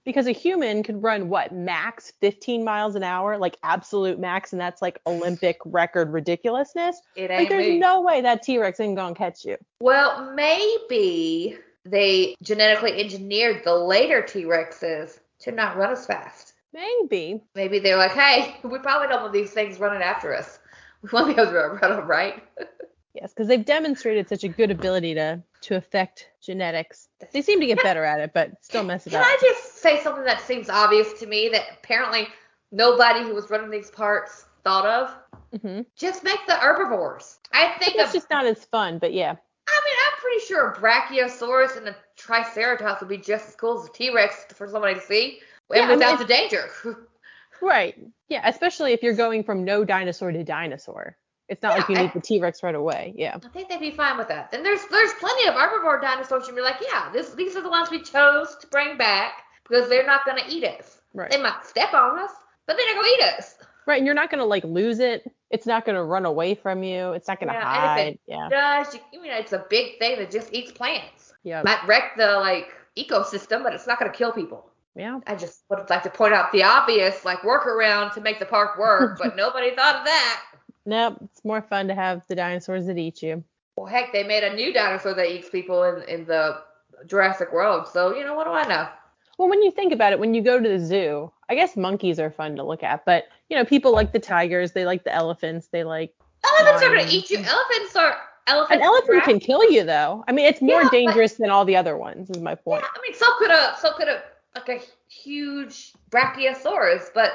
[0.06, 4.62] because a human could run what max 15 miles an hour like absolute max and
[4.62, 7.02] that's like olympic record ridiculousness?
[7.16, 7.80] It ain't like there's me.
[7.80, 9.58] no way that t-rex ain't gonna catch you.
[9.80, 16.54] Well maybe they genetically engineered the later t-rexes to not run as fast.
[16.74, 17.42] Maybe.
[17.56, 20.60] Maybe they're like hey we probably don't want these things running after us.
[21.02, 22.44] We want to be able to run them right?
[23.16, 27.08] Yes because they've demonstrated such a good ability to to affect genetics.
[27.32, 29.28] They seem to get better at it but still mess it can up.
[29.28, 32.28] Can i just say something that seems obvious to me that apparently
[32.72, 35.14] nobody who was running these parts thought of.
[35.60, 35.82] Mm-hmm.
[35.96, 37.38] Just make the herbivores.
[37.52, 39.36] I think it's just not as fun, but yeah.
[39.68, 43.80] I mean, I'm pretty sure a Brachiosaurus and a Triceratops would be just as cool
[43.82, 46.70] as a T-Rex for somebody to see, and yeah, without I mean, the danger.
[47.62, 47.96] right.
[48.30, 51.18] Yeah, especially if you're going from no dinosaur to dinosaur.
[51.50, 53.14] It's not like you Yeah, I- need the T-Rex right away.
[53.16, 53.38] Yeah.
[53.44, 54.50] I think they'd be fine with that.
[54.52, 57.70] Then there's there's plenty of herbivore dinosaurs you'd be like, yeah, this these are the
[57.70, 59.34] ones we chose to bring back
[59.68, 61.00] because they're not gonna eat us.
[61.14, 61.32] Right.
[61.32, 62.32] They might step on us,
[62.68, 63.56] but they're not gonna eat us.
[63.86, 65.30] Right, and you're not gonna like lose it.
[65.50, 67.12] It's not gonna run away from you.
[67.12, 68.08] It's not gonna Yeah, and if hide.
[68.08, 68.50] it Yeah.
[68.50, 71.34] Does you, you know it's a big thing that just eats plants.
[71.44, 71.62] Yeah.
[71.64, 74.70] Might wreck the like ecosystem, but it's not gonna kill people.
[74.96, 75.20] Yeah.
[75.28, 78.78] I just would like to point out the obvious like workaround to make the park
[78.78, 80.44] work, but nobody thought of that.
[80.86, 81.18] Nope.
[81.24, 83.44] It's more fun to have the dinosaurs that eat you.
[83.76, 86.62] Well, heck, they made a new dinosaur that eats people in in the
[87.08, 87.88] Jurassic World.
[87.88, 88.88] So you know what do I know?
[89.38, 92.20] Well, when you think about it, when you go to the zoo, I guess monkeys
[92.20, 95.14] are fun to look at, but you know, people like the tigers, they like the
[95.14, 96.14] elephants, they like
[96.46, 97.38] Elephants are gonna eat you.
[97.38, 98.18] Elephants are
[98.48, 98.76] elephants.
[98.76, 100.24] an elephant can kill you though.
[100.28, 102.84] I mean, it's more Yeah, but- dangerous than all the other ones, is my point.
[102.84, 102.90] Yeah.
[102.96, 104.22] I mean, so could a so could a
[104.56, 104.80] like a
[105.12, 107.32] huge brachiosaurus, but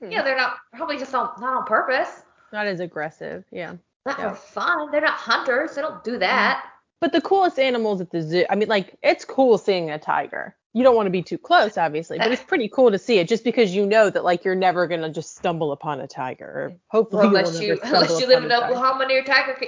[0.00, 0.10] Hmm.
[0.10, 2.22] yeah, they're not probably just on not on purpose.
[2.52, 3.74] Not as aggressive, yeah.
[4.04, 4.30] Not Yeah.
[4.30, 4.90] for fun.
[4.90, 5.74] They're not hunters.
[5.74, 6.64] They don't do that.
[7.00, 10.54] But the coolest animals at the zoo, I mean, like, it's cool seeing a tiger.
[10.76, 12.44] You don't want to be too close, obviously, but it's eh.
[12.44, 15.08] pretty cool to see it just because you know that, like, you're never going to
[15.08, 16.44] just stumble upon a tiger.
[16.44, 18.52] Or hopefully, Well, unless you unless you live in.
[18.52, 19.58] Oklahoma near Tiger,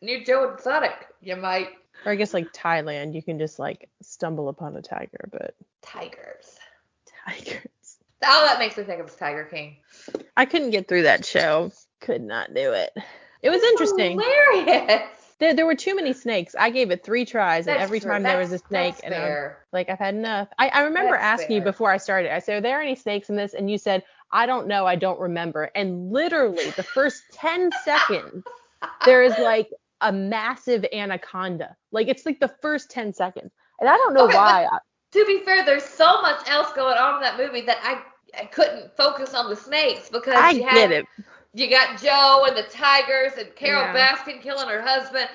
[0.00, 1.68] near Joe Exotic, you might
[2.04, 6.58] Or I guess, like, Thailand, you can just, like, stumble upon a tiger, but tigers.
[7.24, 7.98] tigers.
[8.24, 9.76] Oh, that makes me think of Tiger King.
[10.36, 11.70] I couldn't get through that show.
[12.00, 12.90] Could not do it.
[13.42, 14.18] It was interesting.
[14.20, 15.21] Hilarious.
[15.42, 16.54] There, there were too many snakes.
[16.56, 18.10] I gave it three tries, and That's every true.
[18.12, 19.36] time there was a snake, that's and I'm
[19.72, 20.48] like, I've had enough.
[20.56, 22.32] I, I remember That's asking you before I started.
[22.32, 23.54] I said, Are there any snakes in this?
[23.54, 24.86] And you said, I don't know.
[24.86, 25.68] I don't remember.
[25.74, 28.44] And literally, the first 10 seconds,
[29.04, 29.68] there is like
[30.00, 31.76] a massive anaconda.
[31.90, 33.50] Like, it's like the first 10 seconds.
[33.80, 34.66] And I don't know Okay, why.
[34.66, 34.78] I-
[35.12, 38.46] to be fair, there's so much else going on in that movie that I, I
[38.46, 41.06] couldn't focus on the snakes because I had, get it.
[41.54, 44.14] You got Joe and the Tigers and Carole Yeah.
[44.16, 45.28] Baskin killing her husband,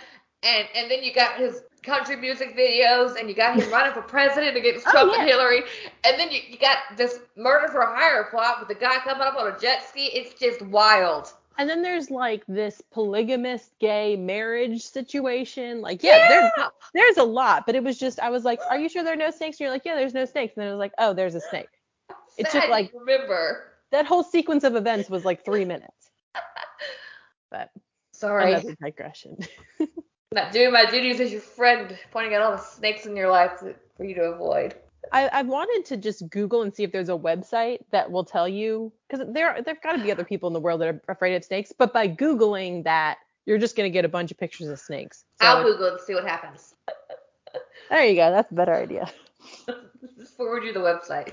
[0.44, 4.02] and and then you got his country music videos, and you got him running for
[4.02, 5.20] president against Oh, Trump yeah.
[5.22, 5.62] and Hillary,
[6.04, 9.36] and then you, you got this murder for hire plot with the guy coming up
[9.38, 10.06] on a jet ski.
[10.08, 11.32] It's just wild.
[11.60, 15.82] And then there's like this polygamous gay marriage situation.
[15.82, 18.88] Like, yeah, There, there's a lot, but it was just, I was like, Are you
[18.90, 19.56] sure there are no snakes?
[19.58, 20.54] And you're like, Yeah, there's no snakes.
[20.56, 21.70] And then it was like, Oh, there's a snake.
[22.38, 23.64] It Sad took, like- remember.
[23.90, 25.97] That whole sequence of events was like three minutes.
[27.50, 27.72] But
[28.12, 29.38] Sorry, another digression.
[30.34, 33.60] not doing my duties as your friend, pointing out all the snakes in your life
[33.62, 34.76] that, for you to avoid.
[35.14, 38.48] I, I wanted to just Google and see if there's a website that will tell
[38.48, 41.36] you because there there've got to be other people in the world that are afraid
[41.36, 41.72] of snakes.
[41.78, 45.24] But by Googling that, you're just gonna get a bunch of pictures of snakes.
[45.40, 46.76] So I'll Google and see what happens.
[47.90, 48.32] there you go.
[48.32, 49.10] That's a better idea.
[50.18, 51.32] Just forward you the website.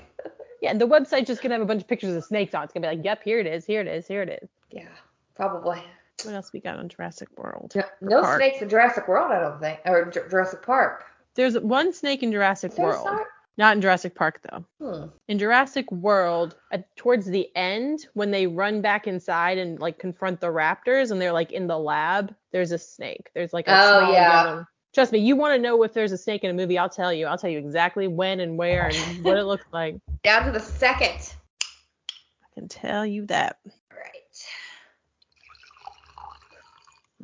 [0.61, 2.61] Yeah, and the website's just gonna have a bunch of pictures of snakes on.
[2.61, 2.65] it.
[2.65, 4.49] It's gonna be like, yep, here it is, here it is, here it is.
[4.71, 4.87] Yeah,
[5.35, 5.83] probably.
[6.23, 7.73] What else we got on Jurassic World?
[7.75, 8.37] No, no Park.
[8.39, 11.05] snakes in Jurassic World, I don't think, or Ju- Jurassic Park.
[11.35, 13.27] There's one snake in Jurassic World, snake?
[13.57, 14.65] not in Jurassic Park though.
[14.79, 15.07] Hmm.
[15.27, 16.55] in Jurassic World,
[16.95, 21.33] towards the end, when they run back inside and like confront the raptors and they're
[21.33, 23.29] like in the lab, there's a snake.
[23.35, 24.43] There's like a Oh, yeah.
[24.43, 24.67] yellow.
[24.93, 27.11] Trust me, you want to know if there's a snake in a movie, I'll tell
[27.11, 27.25] you.
[27.27, 29.97] I'll tell you exactly when and where and what it looks like.
[30.23, 31.33] Down to the second.
[31.59, 33.57] I can tell you that.
[33.91, 34.47] Right.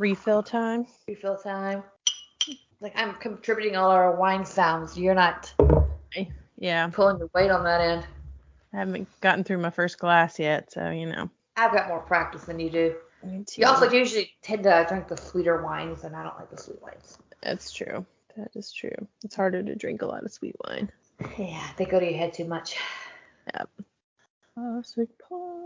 [0.02, 0.88] Refill time.
[1.08, 1.84] Refill time.
[2.80, 4.98] Like I'm contributing all our wine sounds.
[4.98, 5.54] You're not
[6.58, 8.08] Yeah, pulling the weight on that end.
[8.74, 11.30] I haven't gotten through my first glass yet, so you know.
[11.56, 12.96] I've got more practice than you do.
[13.24, 13.62] Me too.
[13.62, 16.82] You also usually tend to drink the sweeter wines, and I don't like the sweet
[16.82, 17.20] wines.
[17.44, 18.04] That's true.
[18.36, 19.08] That is true.
[19.24, 20.92] It's harder to drink a lot of sweet wine.
[21.38, 22.76] Yeah, they go to your head too much.
[24.56, 25.61] Jurassic oh, Park.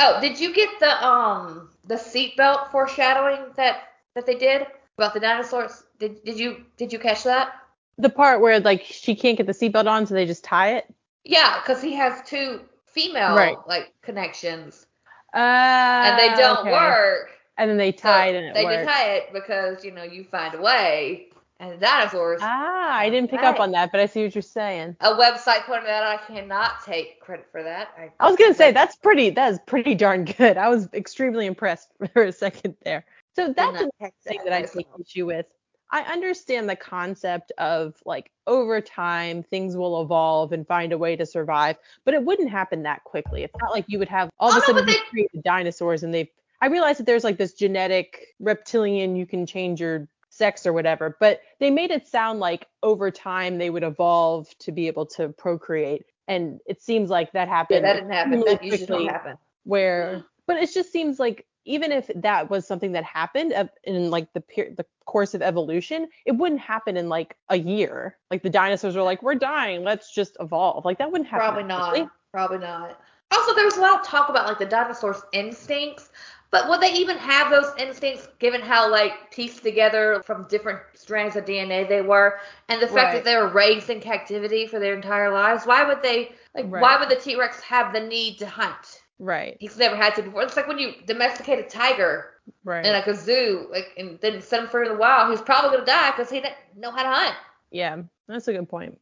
[0.00, 3.82] Oh, did you get the um the seatbelt foreshadowing that
[4.14, 5.84] that they did about the dinosaurs?
[5.98, 7.52] Did did you did you catch that?
[7.98, 10.86] The part where like she can't get the seatbelt on, so they just tie it.
[11.24, 13.56] Yeah, because he has two female Right.
[13.66, 14.86] like connections,
[15.34, 16.72] Uh, and they don't okay.
[16.72, 17.30] work.
[17.56, 18.76] And then they So it and it they works.
[18.86, 21.27] just tie it because you know you find a way.
[21.60, 24.42] And the dinosaurs, ah, I didn't pick up on that, but I see what you're
[24.42, 24.96] saying.
[25.00, 26.20] a website pointed that out.
[26.20, 27.88] I cannot take credit for that.
[27.98, 29.30] I, I was gonna say that's pretty.
[29.30, 30.56] That is pretty darn good.
[30.56, 33.04] I was extremely impressed for a second there.
[33.34, 35.46] So that's the thing that I take issue with.
[35.90, 41.16] I understand the concept of like over time things will evolve and find a way
[41.16, 43.42] to survive, but it wouldn't happen that quickly.
[43.42, 46.02] It's not like you would have all of Oh, a sudden but you created dinosaurs
[46.02, 46.28] and they've.
[46.60, 51.16] I realize that there's like this genetic reptilian you can change your sex or whatever,
[51.20, 55.28] but they made it sound like over time they would evolve to be able to
[55.30, 57.82] procreate, and it seems like that happened.
[57.82, 58.40] Yeah, that didn't happen.
[58.46, 59.36] That usually don't happen.
[59.64, 63.52] where but it just seems like even if that was something that happened
[63.84, 68.16] in like the per- the course of evolution, it wouldn't happen in like a year.
[68.30, 70.86] Like the dinosaurs are like, we're dying, let's just evolve.
[70.86, 71.46] Like that wouldn't happen.
[71.46, 72.10] Probably not.
[72.32, 73.00] Probably not.
[73.30, 76.10] Also, there was a lot of talk about like the dinosaurs' instincts,
[76.50, 81.36] but would they even have those instincts given how like pieced together from different strands
[81.36, 82.38] of DNA they were,
[82.68, 83.12] and the fact Right.
[83.14, 85.66] that they were raised in captivity for their entire lives?
[85.66, 86.66] Why would they like?
[86.68, 86.80] Right.
[86.82, 89.02] Why would the T Rex have the need to hunt?
[89.18, 89.56] Right.
[89.60, 90.42] He's never had to before.
[90.42, 92.30] It's like when you domesticate a tiger
[92.64, 92.84] Right.
[92.86, 95.30] in like a zoo, like and then set him free in the wild.
[95.30, 97.36] He's probably gonna die because he didn't know how to hunt.
[97.70, 98.98] yeah, that's a good point.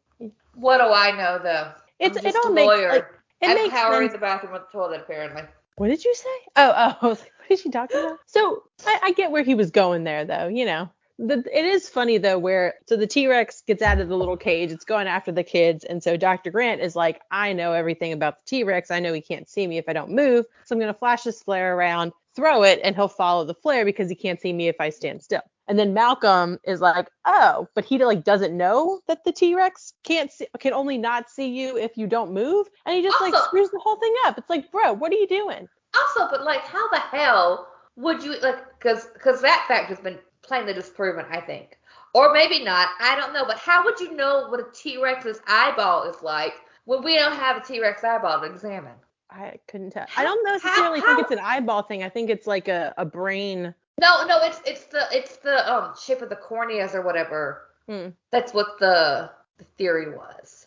[0.55, 1.71] What do I know though?
[2.01, 2.89] It's it all a makes lawyer.
[2.91, 3.07] like
[3.40, 4.12] it I'm makes powering sense.
[4.12, 5.42] the bathroom with the toilet apparently.
[5.77, 6.29] What did you say?
[6.57, 8.18] Oh, oh, I like, what is she talking about?
[8.27, 10.49] So I, I get where he was going there, though.
[10.49, 14.09] You know, the, it is funny though, where so the T Rex gets out of
[14.09, 16.51] the little cage, it's going after the kids, and so Dr.
[16.51, 18.90] Grant is like, I know everything about the T Rex.
[18.90, 21.42] I know he can't see me if I don't move, so I'm gonna flash this
[21.42, 24.77] flare around, throw it, and he'll follow the flare because he can't see me if
[24.81, 25.42] I stand still.
[25.68, 29.94] And then Malcolm is like, oh, but he like doesn't know that the T Rex
[30.05, 33.35] can't see, can only not see you if you don't move, and he just like
[33.44, 34.38] screws the whole thing up.
[34.38, 35.68] It's like, bro, what are you doing?
[35.94, 38.79] Also, but like, how the hell would you like?
[38.79, 41.79] Because because that fact has been plainly disproven, I think,
[42.14, 42.90] or maybe not.
[43.00, 43.44] I don't know.
[43.44, 46.52] But how would you know what a T Rex's eyeball is like
[46.85, 48.94] when we don't have a T Rex eyeball to examine?
[49.31, 50.07] I couldn't tell.
[50.09, 52.05] How- I don't how- necessarily how- think it's an eyeball thing.
[52.05, 53.74] I think it's like a, a brain.
[54.00, 57.62] No, no, it's it's the it's the um shape of the corneas or whatever.
[57.88, 58.09] Hmm.
[58.30, 60.66] That's what the the theory was.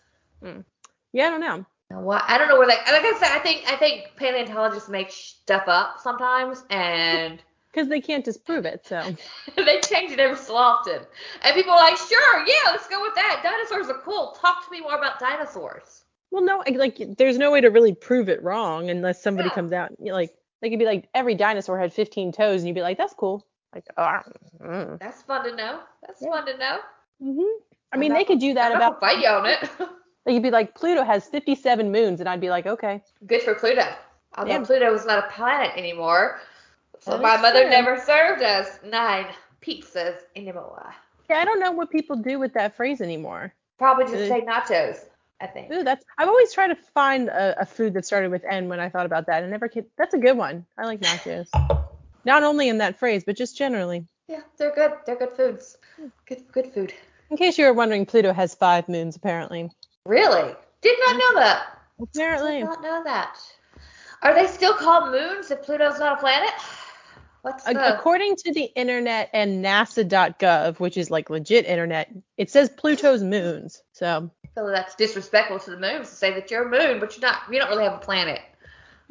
[1.11, 1.65] Yeah, I don't know.
[1.91, 4.89] Now, what I don't know where like like I said, I think I think paleontologists
[4.89, 7.41] make stuff up sometimes and.
[7.71, 8.83] Because they can't disprove it.
[8.87, 9.15] So
[9.55, 11.01] they change it every so often.
[11.43, 13.41] And people are like, sure, yeah, let's go with that.
[13.43, 14.35] Dinosaurs are cool.
[14.41, 16.03] Talk to me more about dinosaurs.
[16.31, 19.53] well, no, like there's no way to really prove it wrong unless somebody Yeah.
[19.53, 19.91] comes out.
[19.99, 23.13] Like they could be like every dinosaur had 15 toes, and you'd be like, that's
[23.13, 23.45] cool.
[23.73, 24.19] Like, oh,
[24.61, 24.99] mm.
[24.99, 25.79] That's fun to know.
[26.05, 26.29] That's Yeah.
[26.31, 26.79] fun to know.
[27.21, 27.41] hmm
[27.91, 28.99] I mean, they could do that I'm about.
[28.99, 29.69] fight you on it.
[30.25, 33.01] They could be like, Pluto has 57 moons, and I'd be like, okay.
[33.25, 33.81] Good for Pluto.
[34.37, 34.63] Although Yeah.
[34.63, 36.39] Pluto is not a planet anymore.
[36.99, 37.69] So That my mother true.
[37.71, 39.25] never served us nine
[39.61, 40.93] pizzas anymore.
[41.29, 43.53] Yeah, I don't know what people do with that phrase anymore.
[43.79, 45.05] Probably just Uh, say nachos,
[45.41, 45.71] I think.
[45.71, 46.03] Ooh, that's.
[46.17, 49.05] I've always tried to find a, a food that started with N when I thought
[49.05, 49.43] about that.
[49.43, 49.85] I never could.
[49.97, 50.65] That's a good one.
[50.77, 51.47] I like nachos.
[52.25, 54.05] Not only in that phrase, but just generally.
[54.27, 54.93] Yeah, they're good.
[55.05, 55.77] They're good foods.
[56.25, 56.93] Good good food.
[57.29, 59.69] In case you were wondering, Pluto has five moons apparently.
[60.05, 60.53] Really?
[60.81, 61.79] Did not know that.
[62.01, 62.57] Apparently.
[62.59, 63.37] Did not know that.
[64.21, 66.51] Are they still called moons if Pluto's not a planet?
[67.41, 72.69] What's the According to the internet and NASA.gov, which is like legit internet, it says
[72.69, 73.81] Pluto's moons.
[73.93, 77.29] So so that's disrespectful to the moon to say that you're a moon, but you're
[77.29, 77.41] not.
[77.51, 78.41] You don't really have a planet.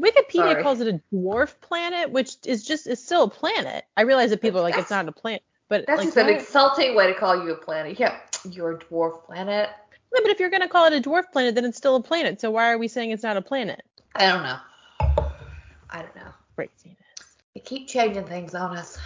[0.01, 0.63] Wikipedia Sorry.
[0.63, 3.85] calls it a dwarf planet, which is just is still a planet.
[3.97, 6.29] I realize that people are like it's not a planet, but That's like just an
[6.29, 7.99] insulting way to call you a planet.
[7.99, 9.71] Yeah, you're a dwarf planet.
[10.15, 12.41] No, but if you're gonna call it a dwarf planet, then it's still a planet.
[12.41, 13.83] So why are we saying it's not a planet?
[14.15, 14.59] I don't know.
[15.91, 16.33] I don't know.
[16.55, 16.97] Craziness.
[17.55, 18.99] They keep changing things on us.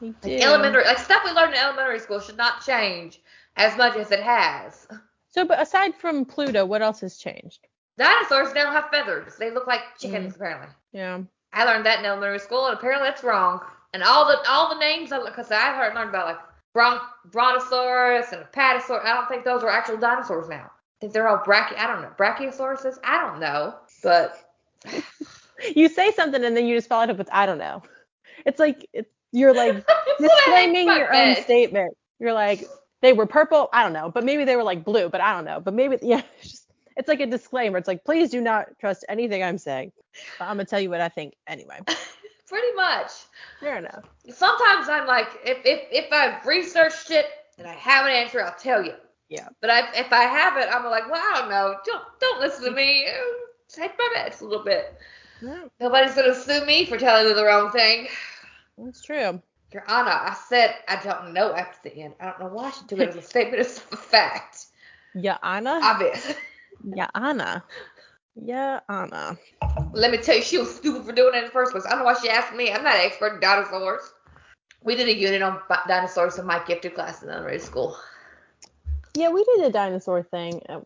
[0.00, 0.38] Like do.
[0.38, 3.20] elementary, like stuff we learned in elementary school should not change
[3.56, 4.86] as much as it has.
[5.30, 7.66] So, but aside from Pluto, what else has changed?
[7.98, 9.36] Dinosaurs now have feathers.
[9.36, 10.36] They look like chickens Mm.
[10.36, 10.68] apparently.
[10.92, 11.20] Yeah.
[11.52, 13.60] I learned that in elementary school, and apparently that's wrong.
[13.92, 16.38] And all the all the names, because I heard learned about like
[16.72, 19.04] bron- brontosaurus and apatosaurus.
[19.04, 20.70] I don't think those are actual dinosaurs now.
[20.70, 21.76] I think they're all brachio.
[21.78, 22.98] I don't know brachiosauruses.
[23.04, 24.36] I don't know, but
[25.74, 27.82] You say something and then you just follow it up with I don't know.
[28.46, 31.96] It's like it's, you're like That's what I hate disclaiming your own statement.
[32.18, 32.64] You're like
[33.02, 33.68] they were purple.
[33.72, 35.08] I don't know, but maybe they were like blue.
[35.08, 35.60] But I don't know.
[35.60, 36.22] But maybe yeah.
[36.40, 37.78] It's just it's like a disclaimer.
[37.78, 39.92] It's like please do not trust anything I'm saying.
[40.38, 41.78] But I'm gonna tell you what I think anyway.
[42.48, 43.10] Pretty much.
[43.60, 44.04] Fair enough.
[44.28, 47.26] Sometimes I'm like, if if if I've researched it
[47.58, 48.94] and I have an answer, I'll tell you.
[49.28, 49.48] Yeah.
[49.60, 51.76] But I, if I haven't, I'm like, well, I don't know.
[51.86, 53.06] Don't don't listen to me.
[53.68, 54.98] Take my meds a little bit.
[55.40, 58.08] Yeah, Nobody's gonna sue me for telling you the wrong thing.
[58.76, 59.40] that's true.
[59.72, 62.14] Your Honor, I said I don't know after the end.
[62.20, 64.66] I don't know why I should do it as a statement of fact.
[65.14, 65.78] Yeah, Anna.
[65.82, 66.34] Obvious.
[66.82, 67.62] Yeah, Anna.
[68.34, 69.38] Yeah, Anna.
[69.92, 71.84] Let me tell you, she was stupid for doing it in the first place.
[71.86, 72.72] I don't know why she asked me.
[72.72, 74.12] I'm not an expert in dinosaurs.
[74.82, 77.96] We did a unit on dinosaurs in my gifted class in elementary school.
[79.14, 80.82] Yeah, we did a dinosaur thing at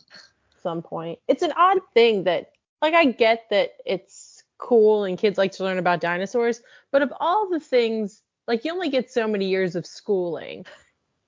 [0.62, 1.20] some point.
[1.28, 5.64] It's an odd thing that, like, I get that it's cool and kids like to
[5.64, 6.60] learn about dinosaurs,
[6.90, 10.66] but of all the things, like, you only get so many years of schooling.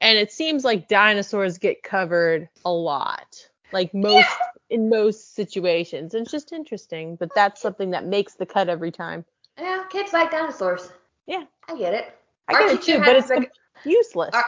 [0.01, 4.29] And it seems like dinosaurs get covered a lot, like most
[4.69, 6.14] in most situations.
[6.14, 9.25] And it's just interesting, but that's something that makes the cut every time.
[9.59, 10.91] Yeah, kids like dinosaurs.
[11.27, 11.45] Yeah.
[11.69, 12.14] I get it.
[12.49, 13.47] I Our get it too, but it's com-
[13.85, 14.35] useless.
[14.35, 14.45] Our,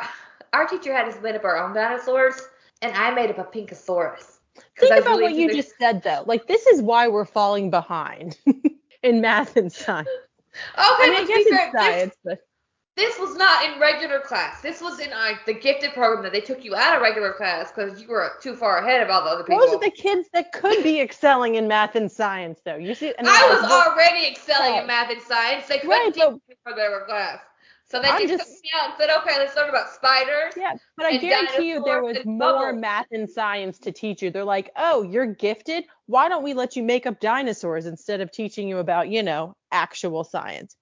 [0.53, 2.41] our teacher had us made up our own dinosaurs,
[2.83, 4.39] and I made up a Pinkosaurus.
[4.79, 6.25] Think about really what you just said though.
[6.27, 8.39] Like this is why we're falling behind
[9.03, 10.09] in math and science.
[10.09, 12.41] Okay, I mean, I guess fair, science, but
[12.99, 14.61] This, was not in regular class.
[14.61, 17.71] This was in like the gifted program that they took you out of regular class
[17.71, 19.61] because you were too far ahead of all the other people.
[19.61, 22.77] those are the kids that could be excelling in math and science though.
[22.77, 24.79] You see, and I was already excelling Right.
[24.79, 24.87] in oh.
[24.89, 25.67] math and science.
[25.69, 27.39] They couldn't Right, but- me their class.
[27.91, 30.53] So they I'm just, just- took me out and said, okay, let's learn about spiders.
[30.57, 32.81] Yeah, but I guarantee you there was more bubbles.
[32.81, 34.31] math and science to teach you.
[34.31, 35.85] They're like, oh, you're gifted.
[36.07, 39.55] Why don't we let you make up dinosaurs instead of teaching you about, you know,
[39.73, 40.77] actual science?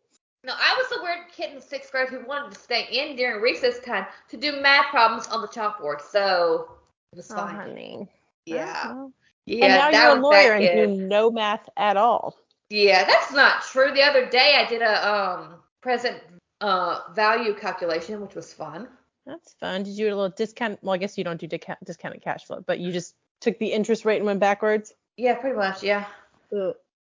[0.46, 3.42] No, I was the weird kid in sixth grade who wanted to stay in during
[3.42, 6.00] recess time to do math problems on the chalkboard.
[6.00, 6.68] So
[7.12, 7.56] it was fine.
[7.56, 8.08] honey.
[8.46, 8.84] yeah.
[8.86, 9.12] Oh.
[9.46, 9.64] Yeah.
[9.64, 10.86] and now that you're a lawyer and kid.
[10.86, 12.36] do no math at all.
[12.70, 13.92] Yeah, that's not true.
[13.92, 16.22] The other day I did a um present
[16.60, 18.86] uh value calculation, which was fun.
[19.26, 19.82] That's fun.
[19.82, 20.78] Did you do a little discount?
[20.80, 23.72] Well, I guess you don't do discount, discounted cash flow, but you just took the
[23.72, 24.92] interest rate and went backwards.
[25.16, 25.82] Yeah, pretty much.
[25.82, 26.04] Yeah.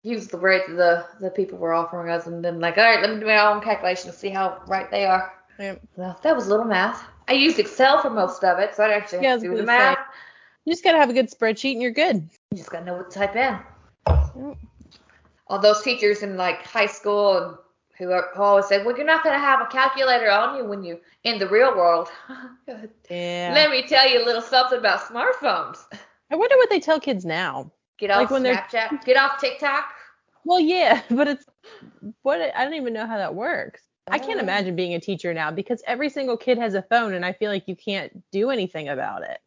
[0.05, 3.01] Used the rate that the the people were offering us, and then like, all right,
[3.01, 5.33] let me do my own calculation to see how right they are.
[5.59, 5.77] Yeah.
[5.97, 7.05] Well, that was a little math.
[7.29, 9.51] I used Excel for most of it, so I didn't actually Yeah, have to do
[9.57, 9.79] the gonna say.
[9.79, 9.99] math.
[10.65, 12.29] You just gotta have a good spreadsheet and you're good.
[12.51, 13.59] You just gotta know what to type in.
[14.09, 14.57] Yep.
[15.47, 17.57] All those teachers in like high school and
[17.99, 20.83] who, are, who always said, "Well, you're not gonna have a calculator on you when
[20.83, 22.09] you in the real world."
[23.11, 23.53] Yeah.
[23.55, 25.79] Let me tell you a little something about smartphones.
[26.31, 27.71] I wonder what they tell kids now.
[28.03, 28.67] Get Like off when they're-
[29.05, 29.85] Get off TikTok.
[30.45, 31.45] Well, yeah, but it's
[32.23, 33.81] what I don't even know how that works.
[34.11, 34.43] I can't Uh.
[34.43, 37.49] imagine being a teacher now because every single kid has a phone and I feel
[37.53, 39.39] like you can't do anything about it.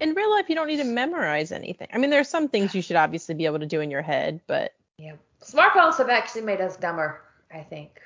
[0.00, 1.86] In real life, you don't need to memorize anything.
[1.92, 4.02] I mean, there are some things you should obviously be able to do in your
[4.02, 5.12] head, but Yeah.
[5.40, 7.22] Smartphones have actually made us dumber.
[7.54, 8.00] I think.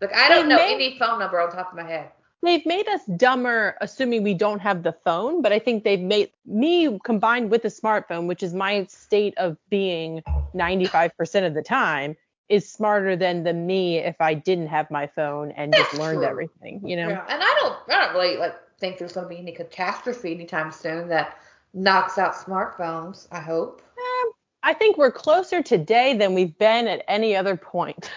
[0.00, 2.10] Like I don't They know may- any phone number on top of my head.
[2.42, 5.42] They've made us dumber assuming we don't have the phone.
[5.42, 9.56] But I think they've made me combined with a smartphone, which is my state of
[9.68, 10.22] being
[10.54, 12.16] 95% of the time,
[12.48, 16.26] is smarter than the me if I didn't have my phone and just learned true.
[16.26, 17.08] everything, you know?
[17.08, 17.24] Yeah.
[17.28, 17.76] And I don't.
[17.88, 21.38] I don't really like think there's gonna be any catastrophe anytime soon that
[21.74, 23.28] knocks out smartphones.
[23.30, 23.82] I hope.
[23.96, 24.32] Um,
[24.62, 28.10] I think we're closer today than we've been at any other point.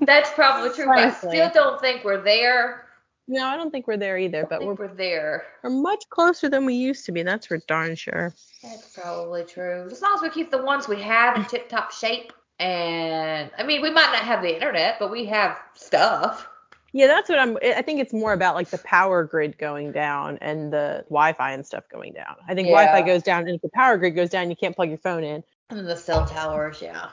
[0.00, 0.86] That's probably true.
[0.86, 2.85] But I still don't think we're there.
[3.28, 5.44] No, I don't think we're there either, but we're, we're there.
[5.62, 7.22] we're much closer than we used to be.
[7.22, 8.34] That's for darn sure.
[8.62, 9.88] That's probably true.
[9.90, 12.32] As long as we keep the ones we have in tip top shape.
[12.58, 16.48] And I mean, we might not have the internet, but we have stuff.
[16.92, 17.58] Yeah, that's what I'm.
[17.62, 21.66] I think it's more about like the power grid going down and the Wi-Fi and
[21.66, 22.36] stuff going down.
[22.48, 22.74] I think Yeah.
[22.76, 25.22] Wi-Fi goes down, and if the power grid goes down, you can't plug your phone
[25.22, 25.44] in.
[25.68, 27.10] And the cell towers, yeah.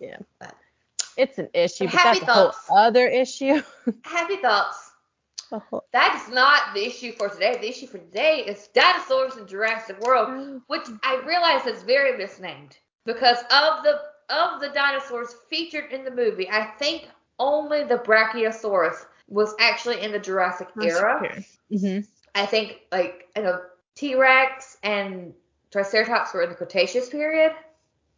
[0.00, 0.54] Yeah, But-
[1.16, 3.62] it's an issue, but Happy that's a whole other issue.
[4.02, 4.83] Happy thoughts.
[5.54, 7.56] A That is not the issue for today.
[7.56, 12.76] The issue for today is dinosaurs in Jurassic World, which I realize is very misnamed
[13.04, 14.00] because of the
[14.30, 16.48] of the dinosaurs featured in the movie.
[16.50, 21.28] I think only the Brachiosaurus was actually in the Jurassic era.
[21.70, 22.00] hmm
[22.34, 23.60] I think like you know
[23.94, 25.32] T Rex and
[25.70, 27.52] Triceratops were in the Cretaceous period.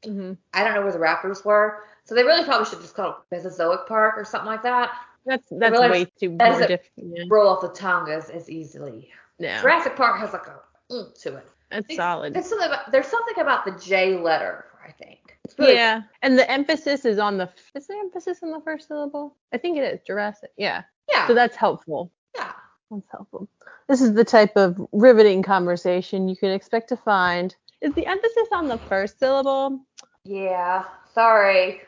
[0.05, 3.11] hmm I don't know where the raptors were, so they really probably should just call
[3.11, 4.97] it Mesozoic Park or something like that.
[5.27, 6.81] That's that's realize way too that.
[6.97, 7.25] Yeah.
[7.29, 9.11] Roll off the tongue as, as easily.
[9.39, 11.47] yeah, Jurassic Park has like a oomph to it.
[11.71, 12.33] that's solid.
[12.33, 15.37] There's something about there's something about the J letter, I think.
[15.59, 17.49] Really Yeah, and the emphasis is on the.
[17.75, 19.37] Is there emphasis on the first syllable?
[19.53, 20.51] I think it is Jurassic.
[20.57, 21.27] Yeah, yeah.
[21.27, 22.13] so that's helpful.
[22.37, 22.53] yeah.
[22.91, 23.49] That's helpful.
[23.89, 27.55] This is the type of riveting conversation you can expect to find.
[27.81, 29.81] Is the emphasis on the first syllable?
[30.25, 30.85] Yeah.
[31.13, 31.83] Sorry.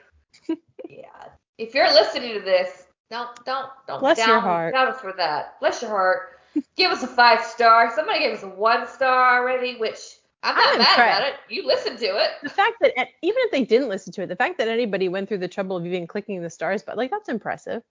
[0.49, 1.29] yeah.
[1.57, 4.75] If you're listening to this, don't don't don't Bless down, your heart.
[4.75, 5.59] down us for that.
[5.61, 6.41] Bless your heart.
[6.77, 7.93] Give us a five star.
[7.95, 9.99] Somebody gave us a one star already, which
[10.43, 11.19] I'm not I'm mad impressed.
[11.19, 11.35] about it.
[11.49, 12.31] You listened to it.
[12.43, 12.93] The fact that
[13.23, 15.77] even if they didn't listen to it, the fact that anybody went through the trouble
[15.77, 17.83] of even clicking the stars, but like that's impressive.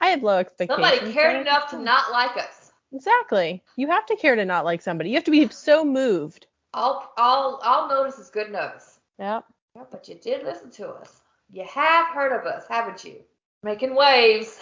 [0.00, 0.88] I have low expectations.
[0.88, 2.72] Somebody cared enough to not like us.
[2.92, 3.62] Exactly.
[3.76, 5.10] You have to care to not like somebody.
[5.10, 6.46] You have to be so moved.
[6.74, 9.00] All all all notice is good notice.
[9.18, 9.44] Yep.
[9.74, 11.20] Yeah, but you did listen to us.
[11.50, 13.16] You have heard of us, haven't you?
[13.66, 14.60] Making waves.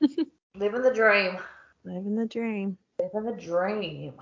[0.54, 1.38] Living the dream.
[1.84, 2.78] Living the dream.
[3.02, 4.12] Living the dream.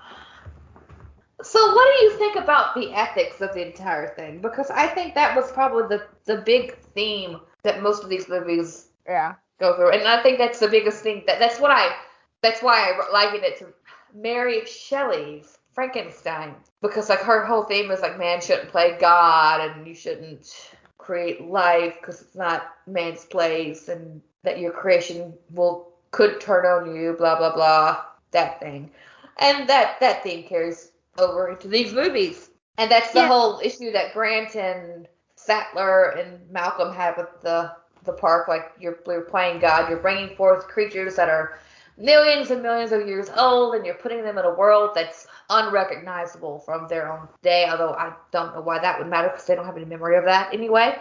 [1.43, 4.41] So what do you think about the ethics of the entire thing?
[4.41, 8.87] Because I think that was probably the, the big theme that most of these movies
[9.07, 9.35] Yeah.
[9.59, 9.91] go through.
[9.91, 11.95] And I think that's the biggest thing that that's what I
[12.41, 13.67] that's why I liken it to
[14.15, 16.55] Mary Shelley's Frankenstein.
[16.81, 20.71] Because like her whole theme is like man shouldn't play God and you shouldn't
[21.03, 26.95] create life because it's not man's place and that your creation will could turn on
[26.95, 28.91] you, blah blah blah, that thing,
[29.39, 33.27] and that that theme carries over into these movies, and that's the Yeah.
[33.27, 37.71] whole issue that Grant and Sattler and Malcolm had with the
[38.03, 38.47] the park.
[38.47, 41.57] Like you're, you're playing God, you're bringing forth creatures that are
[41.97, 46.59] millions and millions of years old, and you're putting them in a world that's unrecognizable
[46.59, 47.67] from their own day.
[47.69, 50.25] Although I don't know why that would matter because they don't have any memory of
[50.25, 50.97] that anyway.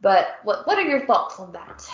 [0.00, 1.88] But what what are your thoughts on that?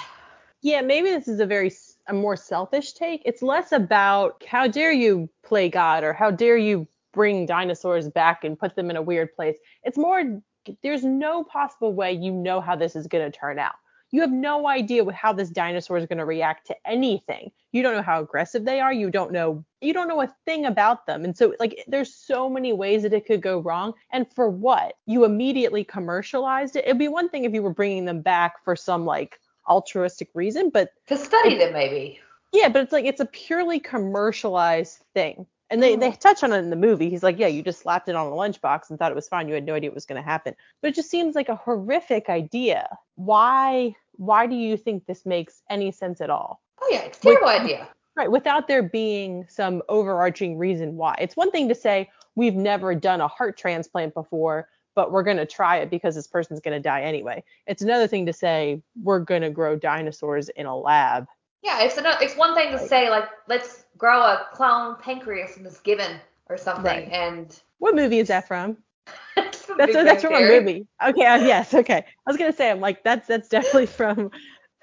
[0.62, 1.72] Yeah, maybe this is a very
[2.08, 3.22] a more selfish take.
[3.24, 8.44] It's less about how dare you play God or how dare you bring dinosaurs back
[8.44, 9.56] and put them in a weird place.
[9.82, 10.40] It's more
[10.82, 13.74] there's no possible way you know how this is going to turn out.
[14.16, 17.52] You have no idea how this dinosaur is going to react to anything.
[17.72, 18.90] You don't know how aggressive they are.
[18.90, 21.22] You don't know you don't know a thing about them.
[21.22, 23.92] And so like there's so many ways that it could go wrong.
[24.12, 24.94] And for what?
[25.04, 26.86] You immediately commercialized it.
[26.86, 29.38] It'd be one thing if you were bringing them back for some like
[29.68, 32.18] altruistic reason, but To study them, maybe.
[32.54, 35.46] yeah, but it's like it's a purely commercialized thing.
[35.68, 36.12] And they, they oh.
[36.12, 37.10] touch on it in the movie.
[37.10, 39.48] He's like, yeah, you just slapped it on a lunchbox and thought it was fine.
[39.48, 40.54] You had no idea what was going to happen.
[40.80, 42.88] But it just seems like a horrific idea.
[43.16, 46.62] Why why do you think this makes any sense at all?
[46.80, 47.88] Oh yeah, it's a terrible idea.
[48.16, 51.16] Right, without there being some overarching reason why.
[51.18, 55.36] It's one thing to say we've never done a heart transplant before, but we're going
[55.36, 57.44] to try it because this person's going to die anyway.
[57.66, 61.26] It's another thing to say we're going to grow dinosaurs in a lab.
[61.62, 65.64] Yeah, it's another, it's one thing to say like let's grow a clone pancreas in
[65.64, 67.08] this gibbon or something, Right.
[67.10, 68.78] and What movie is that from?
[69.36, 70.86] that's from That's from a movie.
[71.04, 71.98] Okay, uh, yes, okay.
[71.98, 74.30] I was gonna say I'm like that's that's definitely from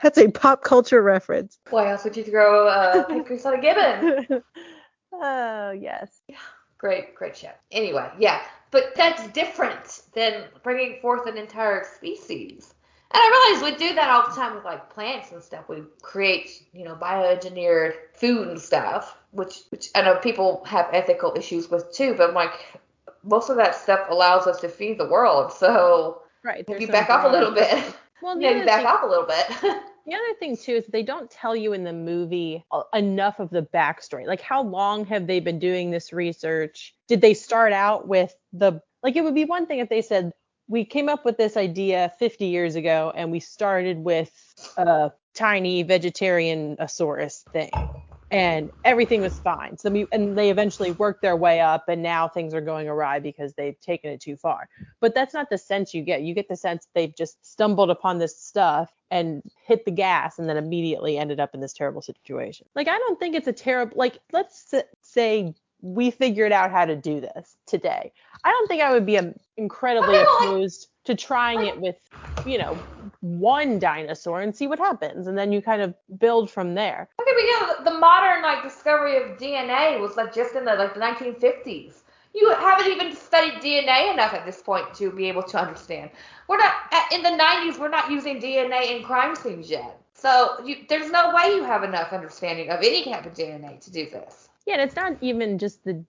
[0.01, 1.59] that's a pop culture reference.
[1.69, 4.43] Why else would you throw a pancreas on a gibbon?
[5.13, 6.21] oh yes.
[6.77, 7.51] Great, great show.
[7.71, 12.72] Anyway, yeah, but that's different than bringing forth an entire species.
[13.13, 15.69] And I realize we do that all the time with like plants and stuff.
[15.69, 21.33] We create, you know, bioengineered food and stuff, which which I know people have ethical
[21.37, 22.15] issues with too.
[22.17, 22.53] But I'm like,
[23.23, 25.53] most of that stuff allows us to feed the world.
[25.53, 26.67] So Right.
[26.67, 27.95] maybe back off a little bit.
[28.21, 29.47] Well, maybe back thing, off a little bit.
[30.05, 33.63] the other thing too is they don't tell you in the movie enough of the
[33.73, 34.25] backstory.
[34.25, 36.95] Like how long have they been doing this research?
[37.09, 40.31] Did they start out with the like it would be one thing if they said
[40.67, 44.31] we came up with this idea 50 years ago and we started with
[44.77, 47.71] a tiny vegetarian asaurus thing
[48.33, 49.77] and everything was fine.
[49.77, 53.19] So we, and they eventually worked their way up and now things are going awry
[53.19, 54.67] because they've taken it too far.
[55.01, 56.23] But that's not the sense you get.
[56.23, 60.49] You get the sense they've just stumbled upon this stuff and hit the gas and
[60.49, 62.65] then immediately ended up in this terrible situation.
[62.73, 65.53] Like I don't think it's a terrible like let's say
[65.83, 68.11] we figured out how to do this today.
[68.45, 71.79] I don't think I would be um, incredibly Okay, well, I- opposed to trying it
[71.79, 71.97] with,
[72.45, 72.73] you know,
[73.19, 77.09] one dinosaur and see what happens and then you kind of build from there.
[77.21, 80.73] Okay, but yeah, the- the modern like discovery of DNA was like just in the
[80.75, 81.95] like the 1950s.
[82.33, 86.09] You haven't even studied DNA enough at this point to be able to understand.
[86.47, 86.73] We're not
[87.11, 87.77] in the 90s.
[87.77, 89.99] We're not using DNA in crime scenes yet.
[90.13, 93.91] So you, there's no way you have enough understanding of any type of DNA to
[93.91, 94.47] do this.
[94.65, 96.03] Yeah, and it's not even just the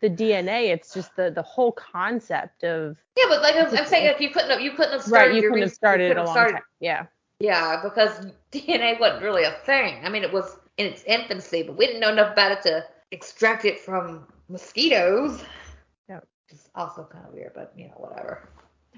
[0.00, 4.06] the DNA, it's just the the whole concept of Yeah, but like I'm, I'm saying,
[4.06, 6.22] if you couldn't have, you couldn't have started right, you couldn't have research- started couldn't
[6.22, 6.62] a long started- time.
[6.80, 7.06] Yeah.
[7.38, 10.00] Yeah, because DNA wasn't really a thing.
[10.04, 12.84] I mean, it was in its infancy, but we didn't know enough about it to
[13.12, 15.42] extract it from mosquitoes.
[16.08, 16.20] Yeah.
[16.48, 18.48] It's also kind of weird, but you know, whatever.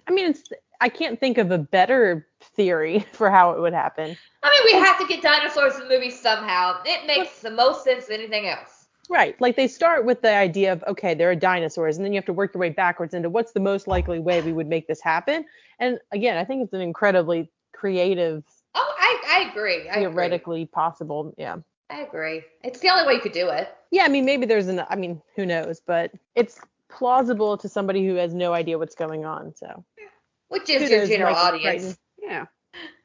[0.07, 0.43] I mean, it's
[0.81, 4.17] I can't think of a better theory for how it would happen.
[4.43, 6.81] I mean, we have to get dinosaurs in movies somehow.
[6.85, 8.72] It makes the most sense than anything else.
[9.11, 9.38] Right.
[9.40, 12.26] Like they start with the idea of okay, there are dinosaurs, and then you have
[12.26, 15.00] to work your way backwards into what's the most likely way we would make this
[15.00, 15.44] happen.
[15.78, 18.44] And again, I think it's an incredibly creative,
[18.74, 19.88] Oh, I, I agree.
[19.88, 20.03] I agree.
[20.03, 21.34] theoretically possible.
[21.36, 21.57] Yeah.
[21.90, 22.42] I agree.
[22.62, 23.74] It's the only way you could do it.
[23.90, 28.07] Yeah, I mean maybe there's an I mean, who knows, but it's plausible to somebody
[28.07, 29.55] who has no idea what's going on.
[29.57, 29.84] So
[30.48, 31.82] Which is your general Michael audience.
[31.82, 31.96] Crichton.
[32.22, 32.44] Yeah.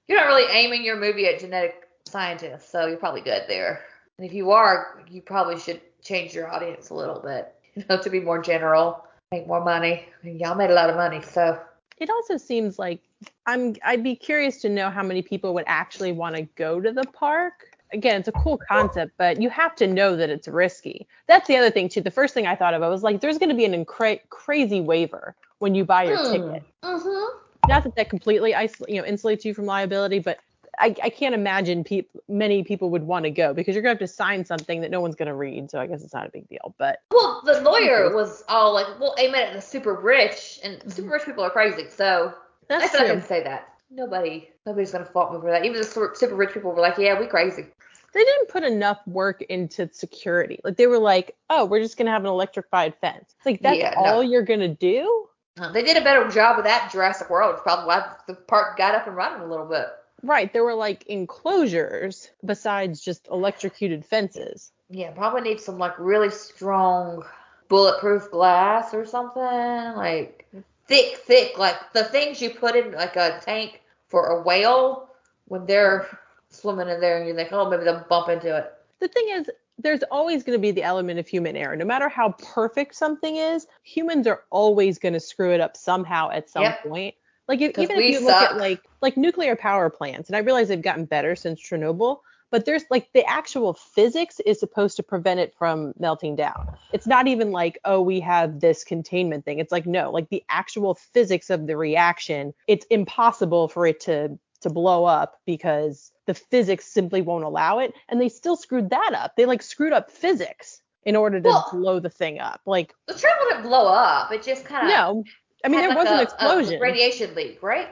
[0.08, 3.82] You're not really aiming your movie at genetic scientists, so you're probably good there.
[4.18, 8.02] And if you are, you probably should change your audience a little bit, you know,
[8.02, 10.06] to be more general, make more money.
[10.22, 11.60] I mean, y'all made a lot of money, so
[11.98, 13.02] It also seems like
[13.46, 16.92] I'm I'd be curious to know how many people would actually want to go to
[16.92, 17.54] the park.
[17.94, 21.08] Again, it's a cool concept, but you have to know that it's risky.
[21.28, 22.02] That's the other thing too.
[22.02, 24.20] The first thing I thought of, I was like, there's going to be an incra-
[24.30, 26.64] crazy waiver when you buy your ticket.
[26.84, 27.70] Mm-hmm.
[27.70, 30.40] Not that that completely isol- you know insulates you from liability, but
[30.80, 34.02] I, I can't imagine peop- many people would want to go because you're going to
[34.02, 35.72] have to sign something that no one's going to read.
[35.72, 36.76] So I guess it's not a big deal.
[36.78, 40.80] But Well, the lawyer was all like, "Well, aim it at the super rich, and
[40.80, 40.90] mm-hmm.
[40.90, 42.34] super rich people are crazy." So
[42.68, 43.20] that's I feel like I true.
[43.22, 43.70] can say that.
[43.90, 45.66] nobody, nobody's gonna fault me for that.
[45.66, 47.66] Even the super, super rich people were like, yeah, we crazy.
[48.14, 50.60] They didn't put enough work into security.
[50.64, 53.36] Like they were like, oh, we're just gonna have an electrified fence.
[53.46, 54.06] Like that's Yeah, no.
[54.06, 55.28] all you're gonna do?
[55.74, 57.54] They did a better job of that Jurassic World.
[57.56, 59.88] It's probably why the park got up and running a little bit.
[60.24, 60.52] Right.
[60.52, 64.72] There were like enclosures besides just electrocuted fences.
[64.90, 67.24] Yeah, probably need some like really strong
[67.68, 69.42] bulletproof glass or something.
[69.42, 70.48] Like
[70.88, 75.10] thick, thick, like the things you put in like a tank for a whale
[75.46, 76.08] when they're
[76.50, 78.74] swimming in there and you're like, oh, maybe they'll bump into it.
[79.00, 81.76] The thing is, there's always going to be the element of human error.
[81.76, 86.32] No matter how perfect something is, humans are always going to screw it up somehow
[86.32, 86.84] at some Yep.
[86.84, 87.16] point.
[87.48, 90.68] Like if, even if you look at like like nuclear power plants, and I realize
[90.68, 92.20] they've gotten better since Chernobyl,
[92.52, 96.68] but there's like the actual physics is supposed to prevent it from melting down.
[96.94, 99.60] It's not even like oh we have this containment thing.
[99.60, 104.38] It's like no, like the actual physics of the reaction, it's impossible for it to
[104.62, 109.12] to blow up because the physics simply won't allow it, and they still screwed that
[109.14, 109.36] up.
[109.36, 112.60] They like screwed up physics in order to Well- blow the thing up.
[112.66, 114.32] Like The Chernobyl didn't blow up.
[114.32, 115.24] It just kind of no,
[115.64, 116.80] I mean there was an explosion.
[116.82, 117.88] radiation leak, right?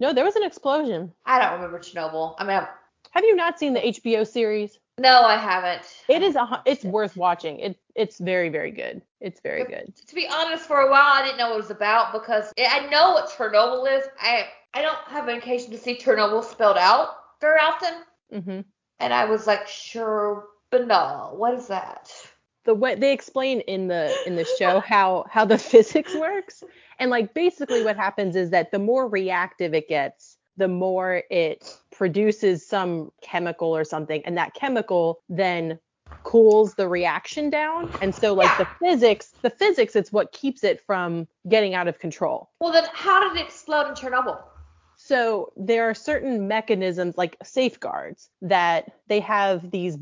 [0.00, 1.12] no, there was an explosion.
[1.26, 2.34] I don't remember Chernobyl.
[2.38, 2.68] I mean, I,
[3.12, 4.78] Have you not seen the HBO series?
[4.98, 5.86] no, I haven't.
[6.08, 7.58] It is a it's worth watching.
[7.58, 9.02] It it's very very good.
[9.20, 9.94] It's very good.
[10.06, 12.86] To be honest, for a while I didn't know what it was about because I
[12.88, 14.04] know what Chernobyl is.
[14.20, 17.08] I I don't have an occasion to see Chernobyl spelled out
[17.40, 17.94] very often,
[18.42, 18.60] hmm
[19.00, 22.10] and I was like, sure, but no, what is that?
[22.68, 26.62] The way they explain in the in the show how how the physics works,
[26.98, 31.78] and like basically what happens is that the more reactive it gets, the more it
[31.90, 35.78] produces some chemical or something, and that chemical then
[36.24, 37.90] cools the reaction down.
[38.02, 41.98] And so like the physics, the physics, it's what keeps it from getting out of
[41.98, 42.50] control.
[42.60, 44.42] Well, then how did it explode in Chernobyl?
[44.96, 49.96] So there are certain mechanisms like safeguards that they have these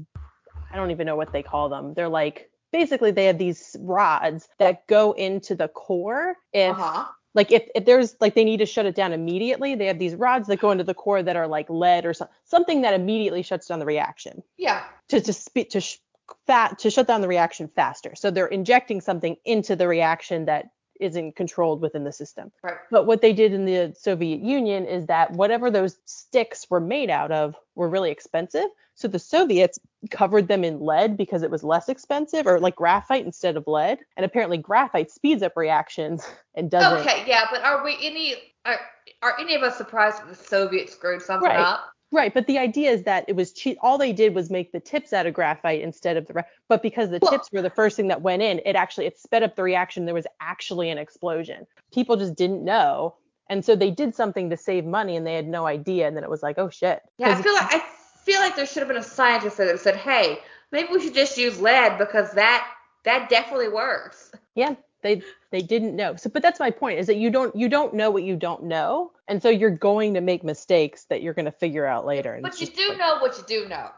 [0.72, 1.94] I don't even know what they call them.
[1.94, 7.04] They're like basically they have these rods that go into the core if Uh huh.
[7.34, 10.14] like if, if there's like they need to shut it down immediately, they have these
[10.14, 13.42] rods that go into the core that are like lead or so, something that immediately
[13.42, 14.82] shuts down the reaction Yeah.
[15.08, 15.98] to to speed to sh-
[16.46, 18.14] fat to shut down the reaction faster.
[18.14, 20.66] So they're injecting something into the reaction that
[21.00, 22.52] isn't controlled within the system.
[22.62, 22.76] Right.
[22.90, 27.10] But what they did in the Soviet Union is that whatever those sticks were made
[27.10, 28.66] out of were really expensive.
[28.94, 29.78] So the Soviets
[30.10, 33.98] covered them in lead because it was less expensive, or like graphite instead of lead.
[34.16, 37.06] And apparently graphite speeds up reactions and doesn't.
[37.06, 38.34] Okay, yeah, but are we any
[38.64, 38.80] are,
[39.22, 41.58] are any of us surprised that the Soviets screwed something Right.
[41.58, 41.92] up?
[42.12, 43.78] Right, but the idea is that it was cheap.
[43.82, 46.34] All they did was make the tips out of graphite instead of the.
[46.34, 49.06] Re- but because the Well- tips were the first thing that went in, it actually
[49.06, 50.04] it sped up the reaction.
[50.04, 51.66] There was actually an explosion.
[51.92, 53.16] People just didn't know,
[53.50, 56.06] and so they did something to save money, and they had no idea.
[56.06, 57.02] And then it was like, oh shit.
[57.18, 57.82] Yeah, I feel like I
[58.24, 60.38] feel like there should have been a scientist that said, "Hey,
[60.70, 62.68] maybe we should just use lead because that
[63.04, 64.76] that definitely works." yeah,
[65.06, 66.16] they they didn't know.
[66.16, 68.64] So, but that's my point is that you don't you don't know what you don't
[68.64, 72.34] know, and so you're going to make mistakes that you're going to figure out later.
[72.34, 73.88] and But you do like- know what you do know.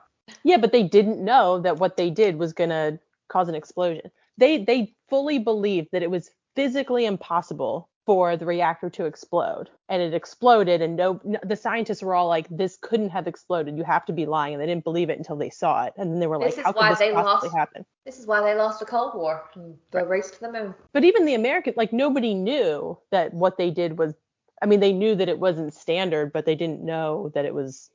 [0.44, 2.98] Yeah, but they didn't know that what they did was going to
[3.28, 4.10] cause an explosion.
[4.36, 10.00] They they fully believed that it was physically impossible for the reactor to explode, and
[10.00, 10.80] it exploded.
[10.80, 13.76] And no, no, the scientists were all like, "This couldn't have exploded.
[13.76, 16.10] You have to be lying." And they didn't believe it until they saw it, and
[16.10, 17.84] then they were like, This like, is "How why could this they possibly lost- happen?"
[18.06, 20.74] This is why they lost the Cold War and the race to the moon.
[20.94, 24.14] But even the American, like nobody knew that what they did was.
[24.62, 27.90] I mean, they knew that it wasn't standard, but they didn't know that it was,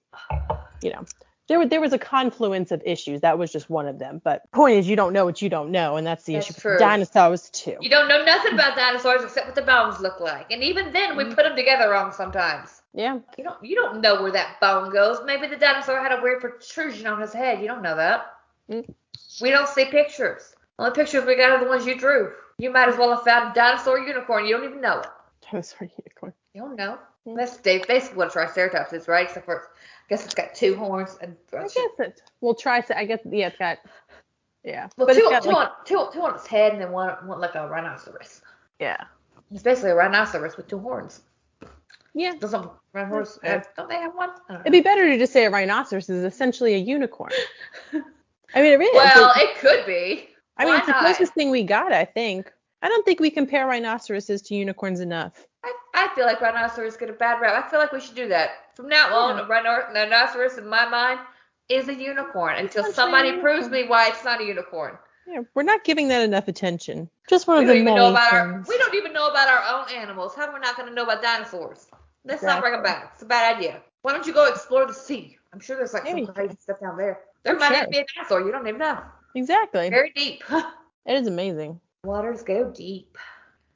[0.84, 1.06] you know.
[1.54, 3.22] There, there was a confluence of issues.
[3.22, 4.20] That was just one of them.
[4.24, 6.60] But point is, you don't know what you don't know, and that's the That's issue.
[6.62, 6.78] true.
[6.80, 7.78] Dinosaurs too.
[7.80, 11.16] You don't know nothing about dinosaurs except what the bones look like, and even then,
[11.16, 11.36] we Mhm.
[11.36, 12.82] put them together wrong sometimes.
[12.96, 13.20] Yeah.
[13.38, 15.20] You don't you don't know where that bone goes.
[15.26, 17.62] Maybe the dinosaur had a weird protrusion on his head.
[17.62, 18.34] You don't know that.
[18.72, 18.92] Mm.
[19.40, 20.56] We don't see pictures.
[20.80, 22.34] Only pictures we got are the ones you drew.
[22.58, 24.48] You might as well have found a dinosaur unicorn.
[24.48, 25.08] You don't even know it.
[25.52, 26.34] Dinosaur unicorn.
[26.56, 26.98] You don't know.
[27.28, 27.38] Mm.
[27.38, 29.28] That's ba- basically what a triceratops is, right?
[29.28, 29.70] Except for,
[30.16, 32.22] guess it's got two horns and I guess it.
[32.42, 32.82] Well, try.
[32.82, 32.98] To.
[32.98, 33.80] I guess yeah, it's got.
[34.64, 34.88] Yeah.
[34.96, 37.16] well, but two, got two, like, on, two, two on its head and then one,
[37.28, 38.42] one like a rhinoceros.
[38.80, 38.98] yeah.
[39.52, 41.22] It's basically a rhinoceros with two horns.
[42.16, 42.34] Yeah.
[42.40, 44.30] Doesn't rhinoceros have, uh, don't they have one?
[44.30, 44.60] I don't know.
[44.62, 47.32] It'd be better to just say a rhinoceros is essentially a unicorn.
[47.94, 49.16] I mean, it really is.
[49.16, 50.30] well, It- it could be.
[50.58, 52.52] I mean, why it's the closest thing we got, I think.
[52.84, 55.46] I don't think we compare rhinoceroses to unicorns enough.
[55.64, 57.66] I, I feel like rhinoceros get a bad rap.
[57.66, 58.52] I feel like we should do that.
[58.76, 61.20] From now on, a rhino- rhinoceros in my mind
[61.70, 64.98] is a unicorn until somebody proves me why it's not a unicorn.
[65.28, 67.10] Yeah, we're not giving that enough attention.
[67.30, 69.30] Just one We of don't the even many know about our we don't even know
[69.30, 70.36] about our own animals.
[70.36, 71.88] How are we not going to know about dinosaurs?
[72.26, 73.12] Let's not bring them back.
[73.14, 73.82] It's a bad idea.
[74.02, 75.38] Why don't you go explore the sea?
[75.54, 77.22] I'm sure there's like some crazy stuff down there.
[77.44, 77.88] There might sure.
[77.88, 78.42] be a dinosaur.
[78.42, 79.02] You don't even know.
[79.36, 79.90] Exactly.
[79.90, 80.44] Very deep.
[80.52, 81.80] it is amazing.
[82.04, 83.18] Waters go deep.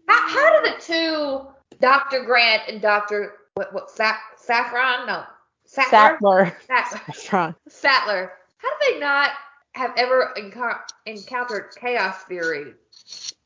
[0.07, 1.47] How, how did the two
[1.79, 2.25] Dr.
[2.25, 3.33] Grant and Dr.
[3.57, 5.07] what what Sa- Saffron?
[5.07, 5.23] No.
[5.65, 6.55] Sattler.
[6.67, 7.13] Sattler.
[7.13, 7.55] Sattler.
[7.67, 8.31] Sattler.
[8.57, 9.31] How did they not
[9.73, 12.73] have ever enco- encountered chaos theory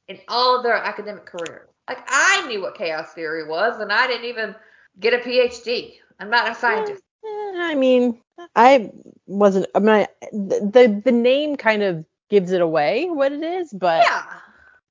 [0.08, 1.68] in all of their academic career?
[1.88, 4.56] Like I knew what chaos theory was, and I didn't even
[5.00, 5.96] get a PhD.
[6.20, 7.02] I'm not a scientist.
[7.24, 8.20] I mean,
[8.56, 8.92] I
[9.26, 9.68] wasn't.
[9.76, 14.24] I mean, the the name kind of gives it away what it is, but yeah,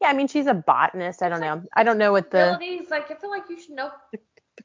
[0.03, 0.09] yeah.
[0.09, 1.23] I mean, she's a botanist.
[1.23, 1.63] I don't know.
[1.75, 2.91] I don't know what the abilities.
[2.91, 3.91] Like I feel like you should know.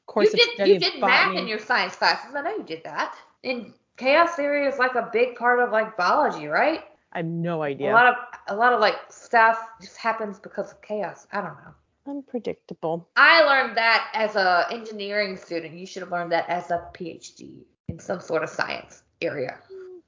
[0.06, 0.68] Course you did.
[0.68, 2.34] You did math in your science classes.
[2.34, 3.16] I know you did that.
[3.44, 6.84] And chaos theory is like a big part of like biology, right?
[7.12, 7.90] I have no idea.
[7.90, 8.14] A lot of
[8.48, 11.26] a lot of like stuff just happens because of chaos.
[11.32, 11.74] I don't know.
[12.06, 13.08] Unpredictable.
[13.16, 15.74] I learned that as a engineering student.
[15.74, 19.58] You should have learned that as a PhD in some sort of science area.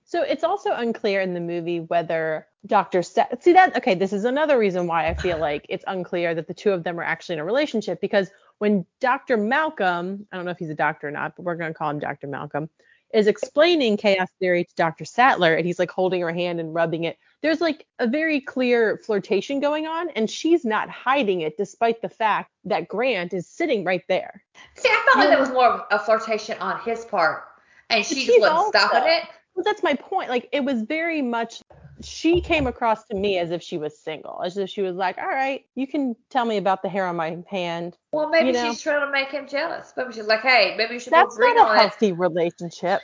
[0.04, 3.02] So it's also unclear in the movie whether Dr.
[3.02, 6.46] Sa- see that okay, this is another reason why I feel like it's unclear that
[6.46, 9.36] the two of them are actually in a relationship because when Dr.
[9.36, 11.90] Malcolm, I don't know if he's a doctor or not, but we're going to call
[11.90, 12.26] him Dr.
[12.26, 12.68] Malcolm,
[13.14, 15.04] is explaining chaos theory to Dr.
[15.04, 17.18] Sattler and he's like holding her hand and rubbing it.
[17.40, 22.08] There's like a very clear flirtation going on and she's not hiding it despite the
[22.08, 24.42] fact that Grant is sitting right there.
[24.76, 27.44] See, I felt like that was more of a flirtation on his part
[27.88, 29.24] and she just wasn't stopping it.
[29.54, 30.28] Well, that's my point.
[30.28, 31.62] Like it was very much
[32.02, 35.18] she came across to me as if she was single, as if she was like,
[35.18, 37.96] all right, you can tell me about the hair on my hand.
[38.12, 38.70] Well, maybe you know?
[38.70, 39.92] she's trying to make him jealous.
[39.96, 42.18] Maybe she's like, hey, maybe you should That's both not a healthy it.
[42.18, 43.00] relationship.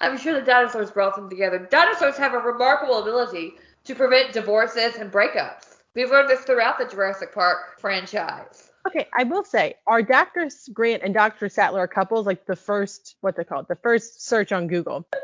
[0.00, 1.68] I'm sure the dinosaurs brought them together.
[1.70, 5.76] Dinosaurs have a remarkable ability to prevent divorces and breakups.
[5.94, 8.70] We've learned this throughout the Jurassic Park franchise.
[8.86, 10.48] Okay, I will say, are Dr.
[10.72, 11.48] Grant and Dr.
[11.48, 15.06] Sattler couples like the first, what they call it, the first search on Google?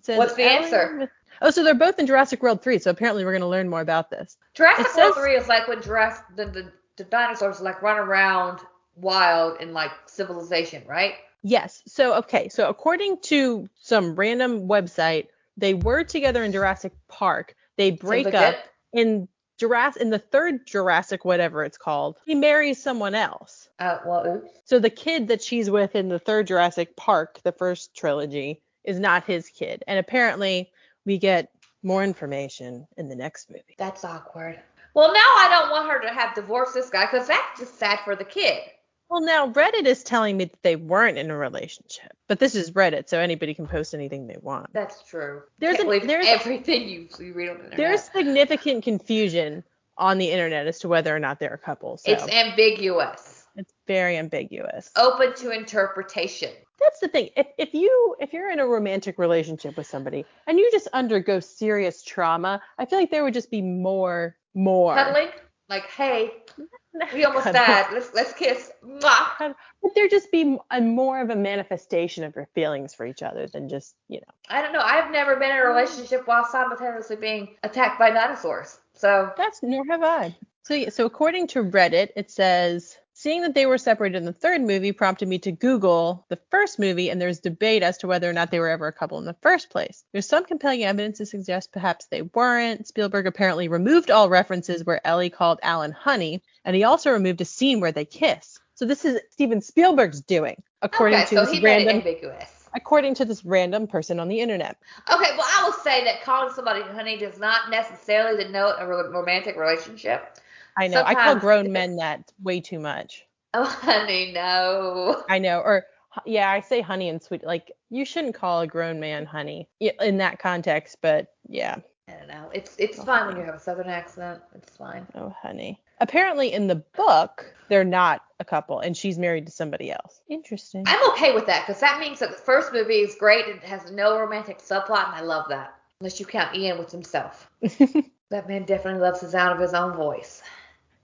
[0.00, 1.10] Says, What's the answer?
[1.40, 2.78] Oh, so they're both in Jurassic World 3.
[2.78, 4.36] So apparently we're going to learn more about this.
[4.54, 8.60] Jurassic it World 3 is like when Jurassic, the, the, the dinosaurs like run around
[8.96, 11.14] wild in like civilization, right?
[11.42, 11.82] Yes.
[11.86, 12.48] So okay.
[12.48, 15.26] So according to some random website,
[15.56, 17.56] they were together in Jurassic Park.
[17.76, 18.56] They break up
[18.92, 19.28] in
[19.58, 22.18] Jurassic in the third Jurassic whatever it's called.
[22.24, 23.68] He marries someone else.
[23.78, 24.50] Uh, well, oops.
[24.64, 28.98] So the kid that she's with in the third Jurassic Park, the first trilogy, is
[28.98, 29.84] not his kid.
[29.86, 30.70] And apparently
[31.04, 31.50] we get
[31.82, 33.74] more information in the next movie.
[33.78, 34.60] That's awkward.
[34.94, 38.00] Well, now I don't want her to have divorced this guy because that's just sad
[38.04, 38.60] for the kid.
[39.08, 42.70] Well, now Reddit is telling me that they weren't in a relationship, but this is
[42.70, 44.72] Reddit, so anybody can post anything they want.
[44.72, 45.42] That's true.
[45.58, 47.76] There's, an, there's everything you, you read on the internet.
[47.76, 49.64] There's significant confusion
[49.98, 51.98] on the internet as to whether or not they're a couple.
[51.98, 52.10] So.
[52.10, 53.44] It's ambiguous.
[53.54, 54.90] It's very ambiguous.
[54.96, 56.52] Open to interpretation
[56.82, 57.30] that's the thing.
[57.36, 61.40] If if you if you're in a romantic relationship with somebody and you just undergo
[61.40, 65.28] serious trauma, I feel like there would just be more more cuddling.
[65.68, 66.32] Like, hey,
[67.14, 67.86] we almost died.
[67.92, 68.70] Let's let's kiss.
[68.84, 69.54] Mwah.
[69.82, 73.46] Would there just be a more of a manifestation of your feelings for each other
[73.46, 74.34] than just you know?
[74.48, 74.82] I don't know.
[74.82, 78.78] I've never been in a relationship while simultaneously being attacked by dinosaurs.
[78.94, 80.36] So that's nor have I.
[80.64, 84.32] So yeah, so according to Reddit, it says Seeing that they were separated in the
[84.32, 88.28] third movie prompted me to Google the first movie, and there's debate as to whether
[88.28, 90.02] or not they were ever a couple in the first place.
[90.12, 92.86] There's some compelling evidence to suggest perhaps they weren't.
[92.86, 97.44] Spielberg apparently removed all references where Ellie called Alan honey, and he also removed a
[97.44, 98.58] scene where they kiss.
[98.74, 101.98] So this is Steven Spielberg's doing, according okay, to so this he random.
[101.98, 102.68] Made it ambiguous.
[102.74, 104.78] According to this random person on the internet.
[105.12, 109.58] Okay, well, I will say that calling somebody honey does not necessarily denote a romantic
[109.58, 110.38] relationship.
[110.76, 110.98] I know.
[110.98, 113.26] Sometimes I call grown men that way too much.
[113.54, 115.24] Oh, honey, no.
[115.28, 115.60] I know.
[115.60, 115.84] Or
[116.24, 117.44] yeah, I say honey and sweet.
[117.44, 121.76] Like you shouldn't call a grown man honey in that context, but yeah.
[122.08, 122.50] I don't know.
[122.52, 123.28] It's it's oh, fine honey.
[123.28, 124.40] when you have a southern accent.
[124.54, 125.06] It's fine.
[125.14, 125.82] Oh, honey.
[126.00, 130.20] Apparently in the book, they're not a couple and she's married to somebody else.
[130.28, 130.84] Interesting.
[130.86, 133.64] I'm okay with that because that means that the first movie is great and it
[133.64, 135.74] has no romantic subplot, and I love that.
[136.00, 137.48] Unless you count Ian with himself.
[137.60, 140.42] that man definitely loves the sound of his own voice.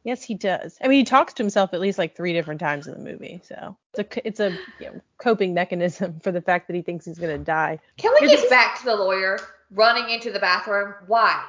[0.04, 0.78] Yes, he does.
[0.80, 3.40] I mean, he talks to himself at least like three different times in the movie,
[3.44, 7.04] so it's a it's a you know, coping mechanism for the fact that he thinks
[7.04, 7.78] he's gonna die.
[7.96, 9.38] Can we get back to the lawyer
[9.70, 10.94] running into the bathroom?
[11.06, 11.44] Why?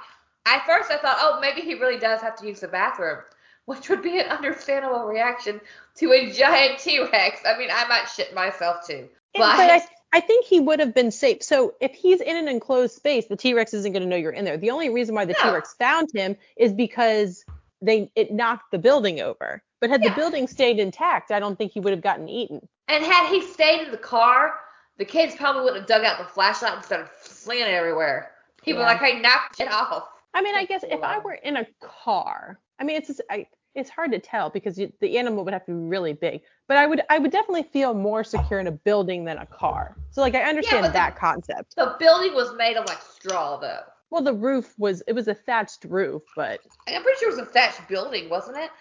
[0.45, 3.20] At first, I thought, oh, maybe he really does have to use the bathroom,
[3.66, 5.62] which would be an understandable reaction
[5.97, 7.41] to a giant T-Rex.
[7.45, 9.58] I mean, I might shit myself too, but.
[9.58, 9.82] but I,
[10.12, 11.43] I think he would have been safe.
[11.43, 14.43] So if he's in an enclosed space, the T-Rex isn't going to know you're in
[14.43, 14.58] there.
[14.58, 15.50] The only reason why the no.
[15.50, 17.45] T-Rex found him is because
[17.82, 19.61] they it knocked the building over.
[19.82, 20.09] But had yeah.
[20.09, 22.67] the building stayed intact, I don't think he would have gotten eaten.
[22.89, 24.55] And had he stayed in the car,
[24.97, 28.32] the kids probably would have dug out the flashlight and started flinging it everywhere.
[28.63, 28.88] He was Yeah.
[28.88, 32.59] like, "Hey, knock it off." I mean, I guess if I were in a car,
[32.77, 35.65] I mean, it's just, I, it's hard to tell because you, the animal would have
[35.65, 36.41] to be really big.
[36.67, 39.95] But I would, I would definitely feel more secure in a building than a car.
[40.11, 41.75] So like, I understand the- that concept.
[41.77, 43.82] The building was made of like straw, though.
[44.12, 47.47] Well, the roof was, it was a thatched roof, but I'm pretty sure it was
[47.47, 48.72] a thatched building, wasn't it?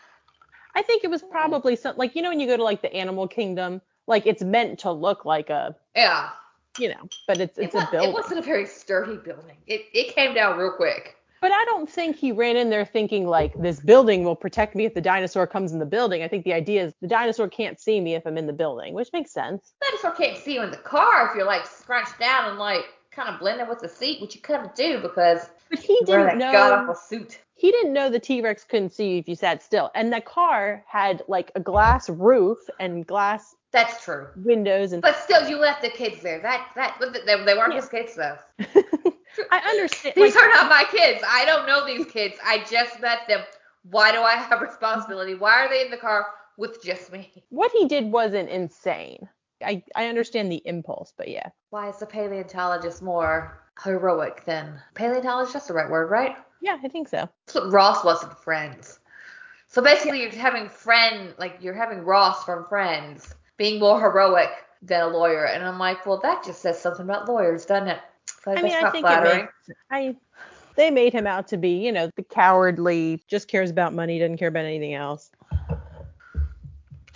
[0.74, 1.30] I think it was hmm.
[1.30, 4.42] probably some, like, you know, when you go to like the animal kingdom, like it's
[4.42, 6.30] meant to look like a, Yeah.
[6.78, 8.10] you know, but it's, it's it, a building.
[8.10, 9.56] it wasn't a very sturdy building.
[9.66, 11.16] It it came down real quick.
[11.40, 14.86] But I don't think he ran in there thinking like this building will protect me
[14.86, 16.22] if the dinosaur comes in the building.
[16.22, 18.94] I think the idea is the dinosaur can't see me if I'm in the building,
[18.94, 19.72] which makes sense.
[19.80, 22.86] Dinosaur can't see you in the car if you're like scrunched down and like
[23.18, 26.52] kind of blending with the seat, which you couldn't do because But he didn't know
[26.52, 27.40] god awful suit.
[27.54, 29.90] he didn't know the T-Rex couldn't see you if you sat still.
[29.94, 34.28] And the car had like a glass roof and glass That's true.
[34.36, 36.40] windows and But still, you left the kids there.
[36.40, 37.80] That that they, they weren't Yeah.
[37.80, 38.38] his kids though.
[39.50, 41.22] I understand These like, are not my kids.
[41.26, 42.36] I don't know these kids.
[42.44, 43.40] I just met them.
[43.82, 45.34] Why do I have responsibility?
[45.34, 47.32] Why are they in the car with just me?
[47.50, 49.28] what he did wasn't insane.
[49.64, 51.48] I, I understand the impulse, but yeah.
[51.70, 55.54] Why is the paleontologist more heroic than paleontologist?
[55.54, 56.36] That's the right word, right?
[56.60, 57.28] Yeah, I think so.
[57.52, 58.98] What Ross wasn't Friends.
[59.68, 64.50] So basically, you're having friend like you're having Ross from Friends being more heroic
[64.80, 68.00] than a lawyer, and I'm like, well, that just says something about lawyers, doesn't it?
[68.44, 69.40] So I mean, I think flattering.
[69.40, 70.16] it makes I
[70.76, 74.38] they made him out to be, you know, the cowardly, just cares about money, doesn't
[74.38, 75.30] care about anything else.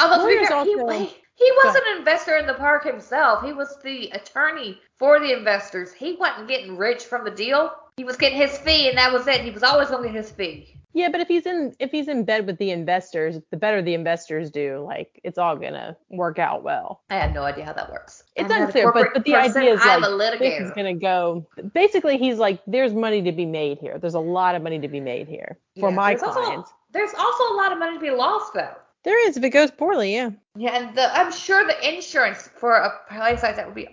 [0.01, 3.45] Although Lawyers fair, also- he, he was an investor in the park himself.
[3.45, 5.93] He was the attorney for the investors.
[5.93, 7.72] He wasn't getting rich from the deal.
[7.97, 9.40] He was getting his fee, and that was it.
[9.43, 10.76] He was always going to get his fee.
[10.95, 13.95] Yeah, but if he's in if he's in bed with the investors, the better the
[13.95, 17.01] investors do, like it's all gonna work out well.
[17.09, 18.24] I had no idea how that works.
[18.36, 19.62] It's I'm unclear, but, but the person.
[19.62, 21.47] idea is I'm like this is gonna go.
[21.72, 23.99] Basically, he's like, there's money to be made here.
[23.99, 26.70] There's a lot of money to be made here for Yeah, my there's also- clients.
[26.90, 28.74] There's also a lot of money to be lost, though.
[29.05, 30.31] There is if it goes poorly, yeah.
[30.57, 33.89] Yeah, and the, I'm sure the insurance for a place like that would be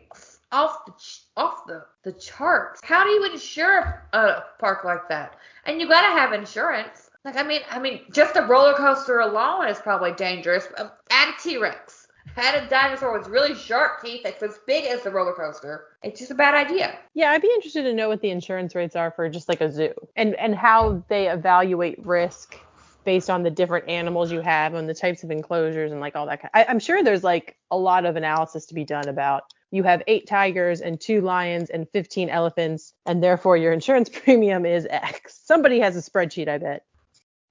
[0.51, 2.80] off the ch- off the the charts.
[2.84, 5.36] How do you insure a park like that?
[5.66, 7.10] And you gotta have insurance.
[7.26, 10.68] Like I mean, I mean, just a roller coaster alone is probably dangerous.
[10.78, 12.07] Um, Add a T-Rex.
[12.36, 15.86] Had a dinosaur with really sharp teeth that's as big as the roller coaster.
[16.03, 16.99] It's just a bad idea.
[17.16, 19.72] Yeah, I'd be interested to know what the insurance rates are for just like a
[19.72, 22.57] zoo and and how they evaluate risk
[23.05, 26.25] based on the different animals you have and the types of enclosures and like all
[26.25, 26.51] that kind.
[26.53, 30.01] I, I'm sure there's like a lot of analysis to be done about you have
[30.07, 35.39] eight tigers and two lions and 15 elephants and therefore your insurance premium is X.
[35.43, 36.85] Somebody has a spreadsheet, I bet.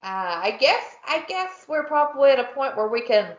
[0.03, 3.35] Uh, I guess I guess we're probably at a point where we can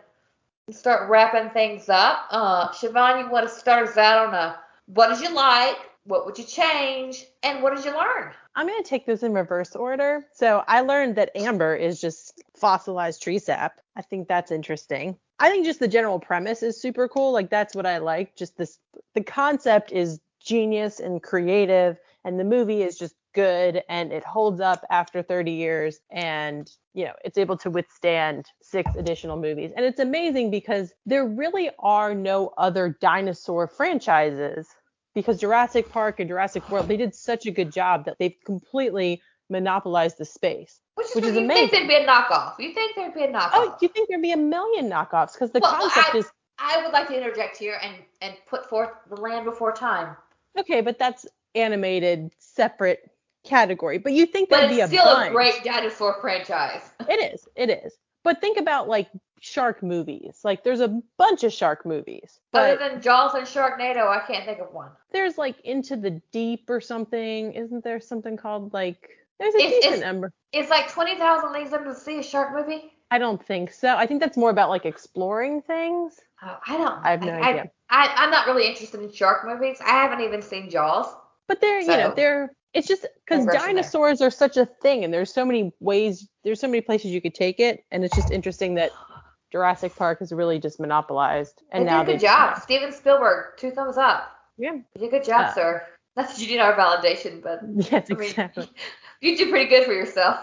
[0.71, 2.25] start wrapping things up.
[2.31, 6.25] Uh, Siobhan, you want to start us out on a what did you like, what
[6.25, 8.31] would you change, and what did you learn?
[8.55, 10.25] I'm going to take this in reverse order.
[10.33, 13.79] So I learned that amber is just fossilized tree sap.
[13.95, 15.17] I think that's interesting.
[15.39, 17.31] I think just the general premise is super cool.
[17.31, 18.35] Like that's what I like.
[18.35, 18.79] Just this,
[19.13, 24.59] the concept is genius and creative, and the movie is just good and it holds
[24.59, 29.85] up after 30 years and you know it's able to withstand six additional movies and
[29.85, 34.67] it's amazing because there really are no other dinosaur franchises
[35.15, 39.21] because Jurassic Park and Jurassic World they did such a good job that they've completely
[39.49, 40.79] monopolized the space.
[40.95, 41.69] Which is, Which is you amazing.
[41.69, 42.53] think there'd be a knockoff?
[42.59, 43.49] You think there'd be a oh, knockoff?
[43.53, 46.31] Oh, you think there'd be a million knockoffs because the Well, concept I- is
[46.61, 50.15] I would like to interject here and and put forth the Land Before Time,
[50.59, 52.99] okay, but that's animated separate
[53.45, 53.97] category.
[53.97, 55.29] But you think but there'd be it's a still bunch.
[55.29, 56.81] a great dinosaur franchise.
[57.07, 57.47] It is.
[57.55, 57.97] It is.
[58.23, 59.09] But think about like
[59.41, 60.39] shark movies.
[60.43, 62.39] Like there's a bunch of shark movies.
[62.51, 64.89] But Other than Jaws and Sharknado, I can't think of one.
[65.11, 67.53] there's like Into the Deep or something.
[67.53, 69.09] Isn't there something called like
[69.39, 70.33] there's a It's- decent it's- number.
[70.51, 72.91] Is like Twenty Thousand Leagues Under the Sea a shark movie?
[73.11, 73.95] I don't think so.
[73.95, 76.19] I think that's more about like exploring things.
[76.43, 77.03] Oh, I don't.
[77.05, 77.71] I have no I, idea.
[77.89, 79.77] I, I'm not really interested in shark movies.
[79.83, 81.07] I haven't even seen Jaws.
[81.49, 85.33] But they're, you know, they're it's just because dinosaurs are such a thing and there's
[85.33, 88.75] so many ways there's so many places you could take it and it's just interesting
[88.75, 88.91] that
[89.51, 92.61] Jurassic Park is really just monopolized and they now did a good job.
[92.61, 94.31] Steven Spielberg, two thumbs up.
[94.59, 94.73] Yeah.
[94.73, 95.85] You did a good job, Uh, sir.
[96.15, 98.69] Not that you need our validation, but Yes, I mean, exactly.
[99.21, 100.39] you did pretty good for yourself.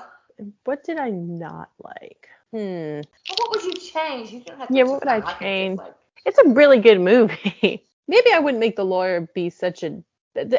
[0.64, 2.28] What did I not like?
[2.50, 2.58] Hmm.
[3.00, 4.32] Well, what would you change?
[4.32, 5.78] You don't have Yeah, what would I not like it, just change?
[5.78, 5.94] like-
[6.24, 7.86] It's a really good movie.
[8.08, 10.02] Maybe I wouldn't make the lawyer be such a.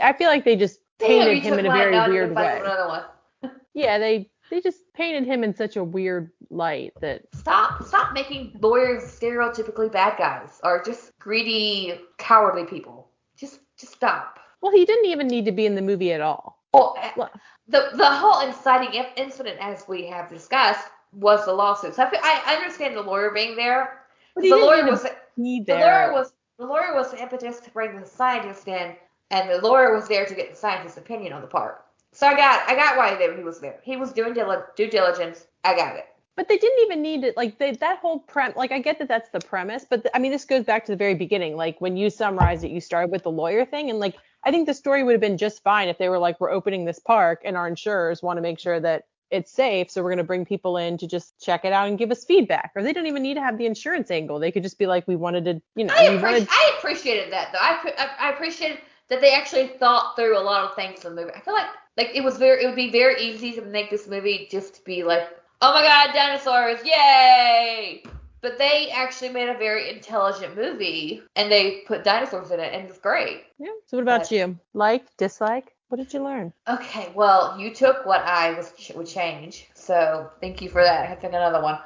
[0.01, 2.35] I feel like they just painted him in a very now I need to weird
[2.35, 3.01] way.
[3.73, 8.57] Yeah, they they just painted him in such a weird light that Stop stop making
[8.61, 13.09] lawyers stereotypically bad guys or just greedy, cowardly people.
[13.37, 14.39] Just just stop.
[14.61, 16.63] well, he didn't even need to be in the movie at all.
[16.73, 17.31] Well, eh, Well-
[17.67, 21.99] the the whole inciting in- incident, as we have discussed, was the lawsuits.
[21.99, 24.01] I, fe- I understand the lawyer being there.
[24.33, 25.77] But The didn't lawyer was the there.
[26.07, 28.95] lawyer was the lawyer was the impetus to bring the scientist in,
[29.31, 31.83] and the lawyer was there to get the scientist's opinion on the part.
[32.13, 33.79] So I got I got why he was there.
[33.83, 35.45] He was doing dil- due diligence.
[35.63, 36.05] I got it.
[36.35, 37.35] But they didn't even need it.
[37.35, 38.53] Like they, that whole prem.
[38.55, 40.91] Like I get that that's the premise, but th- I mean this goes back to
[40.91, 41.55] the very beginning.
[41.55, 44.67] Like when you summarize it, you started with the lawyer thing, and like I think
[44.67, 47.41] the story would have been just fine if they were like, we're opening this park,
[47.43, 50.45] and our insurers want to make sure that it's safe, so we're going to bring
[50.45, 52.71] people in to just check it out and give us feedback.
[52.75, 54.39] Or they don't even need to have the insurance angle.
[54.39, 56.47] They could just be like, we wanted to, you know, I, we appre- wanted.
[56.49, 57.59] I appreciated that though.
[57.59, 61.21] I, I I appreciated that they actually thought through a lot of things in the
[61.21, 61.33] movie.
[61.35, 64.07] I feel like like it was very it would be very easy to make this
[64.07, 65.27] movie just be like,
[65.61, 68.03] oh my god, dinosaurs, yay!
[68.41, 72.87] But they actually made a very intelligent movie and they put dinosaurs in it and
[72.87, 73.43] it's great.
[73.57, 73.69] Yeah.
[73.87, 74.59] So what about But- you?
[74.73, 75.73] Like, dislike?
[75.89, 76.51] What did you learn?
[76.67, 81.09] Okay, well, you took what I was would change, so thank you for that.
[81.09, 81.79] I took another one.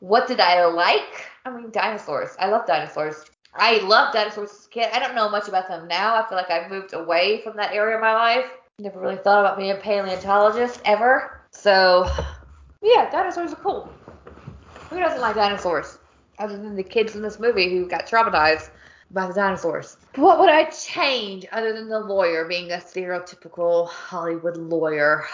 [0.00, 1.26] What did I like?
[1.46, 2.36] I mean, dinosaurs.
[2.38, 3.24] I love dinosaurs.
[3.58, 4.88] I love dinosaurs as a kid.
[4.92, 6.14] I don't know much about them now.
[6.14, 8.46] I feel like I've moved away from that area of my life.
[8.78, 11.40] Never really thought about being a paleontologist ever.
[11.50, 12.10] So,
[12.82, 13.90] yeah, dinosaurs are cool.
[14.90, 15.98] Who doesn't like dinosaurs?
[16.38, 18.70] Other than the kids in this movie who got traumatized
[19.10, 19.96] by the dinosaurs.
[20.16, 25.24] What would I change other than the lawyer being a stereotypical Hollywood lawyer?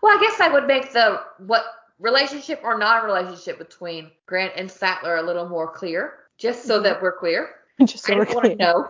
[0.00, 1.64] Well, I guess I would make the what
[1.98, 7.16] relationship or non-relationship between Grant and Sattler a little more clear, just so that we're
[7.16, 7.50] clear.
[7.84, 8.88] just so I we're just want to know.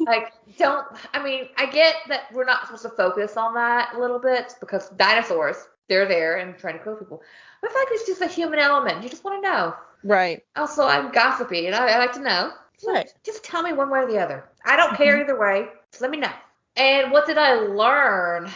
[0.00, 0.86] like, don't.
[1.12, 4.54] I mean, I get that we're not supposed to focus on that a little bit
[4.60, 5.56] because dinosaurs,
[5.88, 7.22] they're there and trying to kill people.
[7.60, 9.02] But I feel like it's just a human element.
[9.02, 9.74] You just want to know.
[10.02, 10.42] Right.
[10.56, 12.52] Also, I'm gossipy and I, I like to know.
[12.78, 13.10] So Right.
[13.24, 14.44] Just tell me one way or the other.
[14.64, 15.66] I don't care either way.
[15.90, 16.32] Just let me know.
[16.76, 18.50] And what did I learn?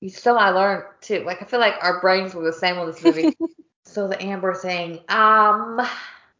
[0.00, 1.24] You still I learned too.
[1.24, 3.34] Like I feel like our brains were the same on this movie.
[3.84, 5.00] so the Amber thing.
[5.08, 5.80] Um,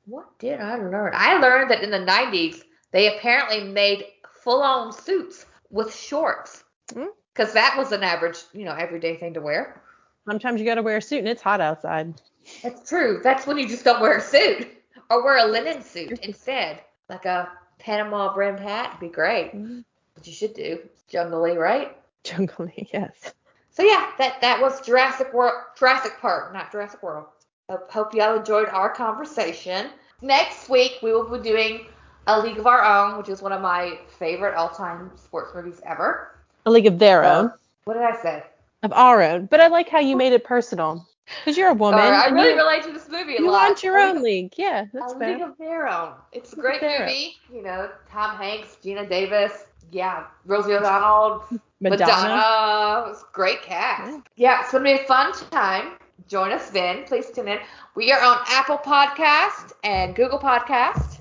[0.06, 1.12] what did I learn?
[1.14, 4.04] I learned that in the 90s they apparently made
[4.42, 6.64] full-on suits with shorts.
[6.92, 7.06] Hmm.
[7.34, 9.82] Because that was an average, you know, everyday thing to wear.
[10.26, 12.20] Sometimes you got to wear a suit and it's hot outside.
[12.62, 13.20] That's true.
[13.24, 14.68] That's when you just don't wear a suit
[15.10, 18.92] or wear a linen suit instead, like a Panama brimmed hat.
[18.92, 19.52] would be great.
[19.52, 19.84] Mhm.
[20.14, 20.78] What you should do,
[21.10, 21.96] jungly, right?
[22.22, 23.32] Jungle, yes.
[23.70, 27.26] So yeah, that that was Jurassic World, Jurassic Park, not Jurassic World.
[27.70, 29.88] Hope, hope y'all enjoyed our conversation.
[30.20, 31.86] Next week we will be doing
[32.26, 36.36] A League of Our Own, which is one of my favorite all-time sports movies ever.
[36.66, 37.52] A league of their uh, own.
[37.84, 38.42] What did I say?
[38.82, 39.46] Of our own.
[39.46, 41.08] But I like how you made it personal.
[41.40, 42.00] Because you're a woman.
[42.00, 43.68] Sorry, I really you, relate to this movie a you lot.
[43.68, 44.52] want your own league.
[44.58, 45.32] Yeah, that's a fair.
[45.32, 46.12] League of Their Own.
[46.32, 47.06] It's a great Their Own.
[47.06, 47.36] movie.
[47.50, 51.44] You know, Tom Hanks, Geena Davis, yeah, Rosie O'Donnell,
[51.80, 52.06] Madonna.
[52.12, 53.14] Madonna.
[53.32, 54.12] Great cast.
[54.12, 54.20] Yeah.
[54.36, 54.60] Yeah.
[54.60, 55.92] it's gonna be a fun time.
[56.28, 57.04] Join us then.
[57.04, 57.58] Please tune in.
[57.94, 61.20] We are on Apple Podcast and Google Podcast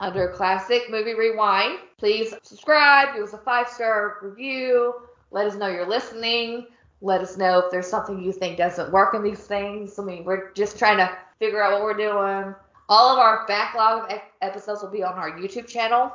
[0.00, 1.80] under Classic Movie Rewind.
[1.98, 3.14] Please subscribe.
[3.14, 4.94] Give us a five star review.
[5.30, 6.66] Let us know you're listening.
[7.00, 9.98] Let us know if there's something you think doesn't work in these things.
[9.98, 12.54] I mean, we're just trying to figure out what we're doing.
[12.88, 16.12] All of our backlog of episodes will be on our YouTube channel,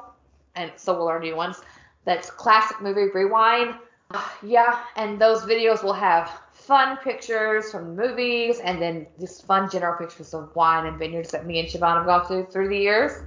[0.56, 1.62] and so will our new ones.
[2.06, 3.76] That's Classic Movie Rewind.
[4.44, 6.30] Yeah, and those videos will have
[6.66, 11.46] fun pictures from movies, and then just fun general pictures of wine and vineyards that
[11.46, 13.24] me and Siobhan have gone through through the years.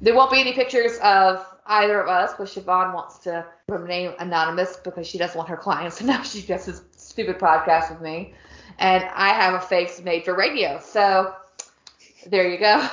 [0.00, 4.76] There won't be any pictures of either of us, but Siobhan wants to remain anonymous
[4.76, 8.34] because she doesn't want her clients to know she does this stupid podcast with me.
[8.78, 10.80] And I have a face made for radio.
[10.80, 11.34] So
[12.26, 12.88] there you go.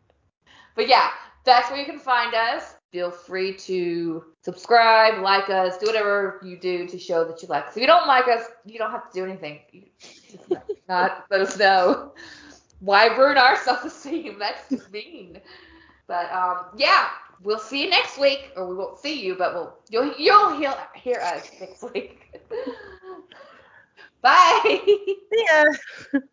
[0.74, 1.10] but yeah,
[1.44, 2.77] that's where you can find us.
[2.90, 7.66] Feel free to subscribe, like us, do whatever you do to show that you like
[7.66, 7.76] us.
[7.76, 9.60] If you don't like us, you don't have to do anything.
[10.88, 12.14] Not let us know.
[12.80, 14.38] Why ruin our self-esteem?
[14.38, 15.40] That's just mean.
[16.06, 17.08] But um, yeah,
[17.42, 20.74] we'll see you next week, or we won't see you, but we'll you'll you'll hear,
[20.94, 22.40] hear us next week.
[24.22, 24.80] Bye.
[25.32, 25.64] Yeah.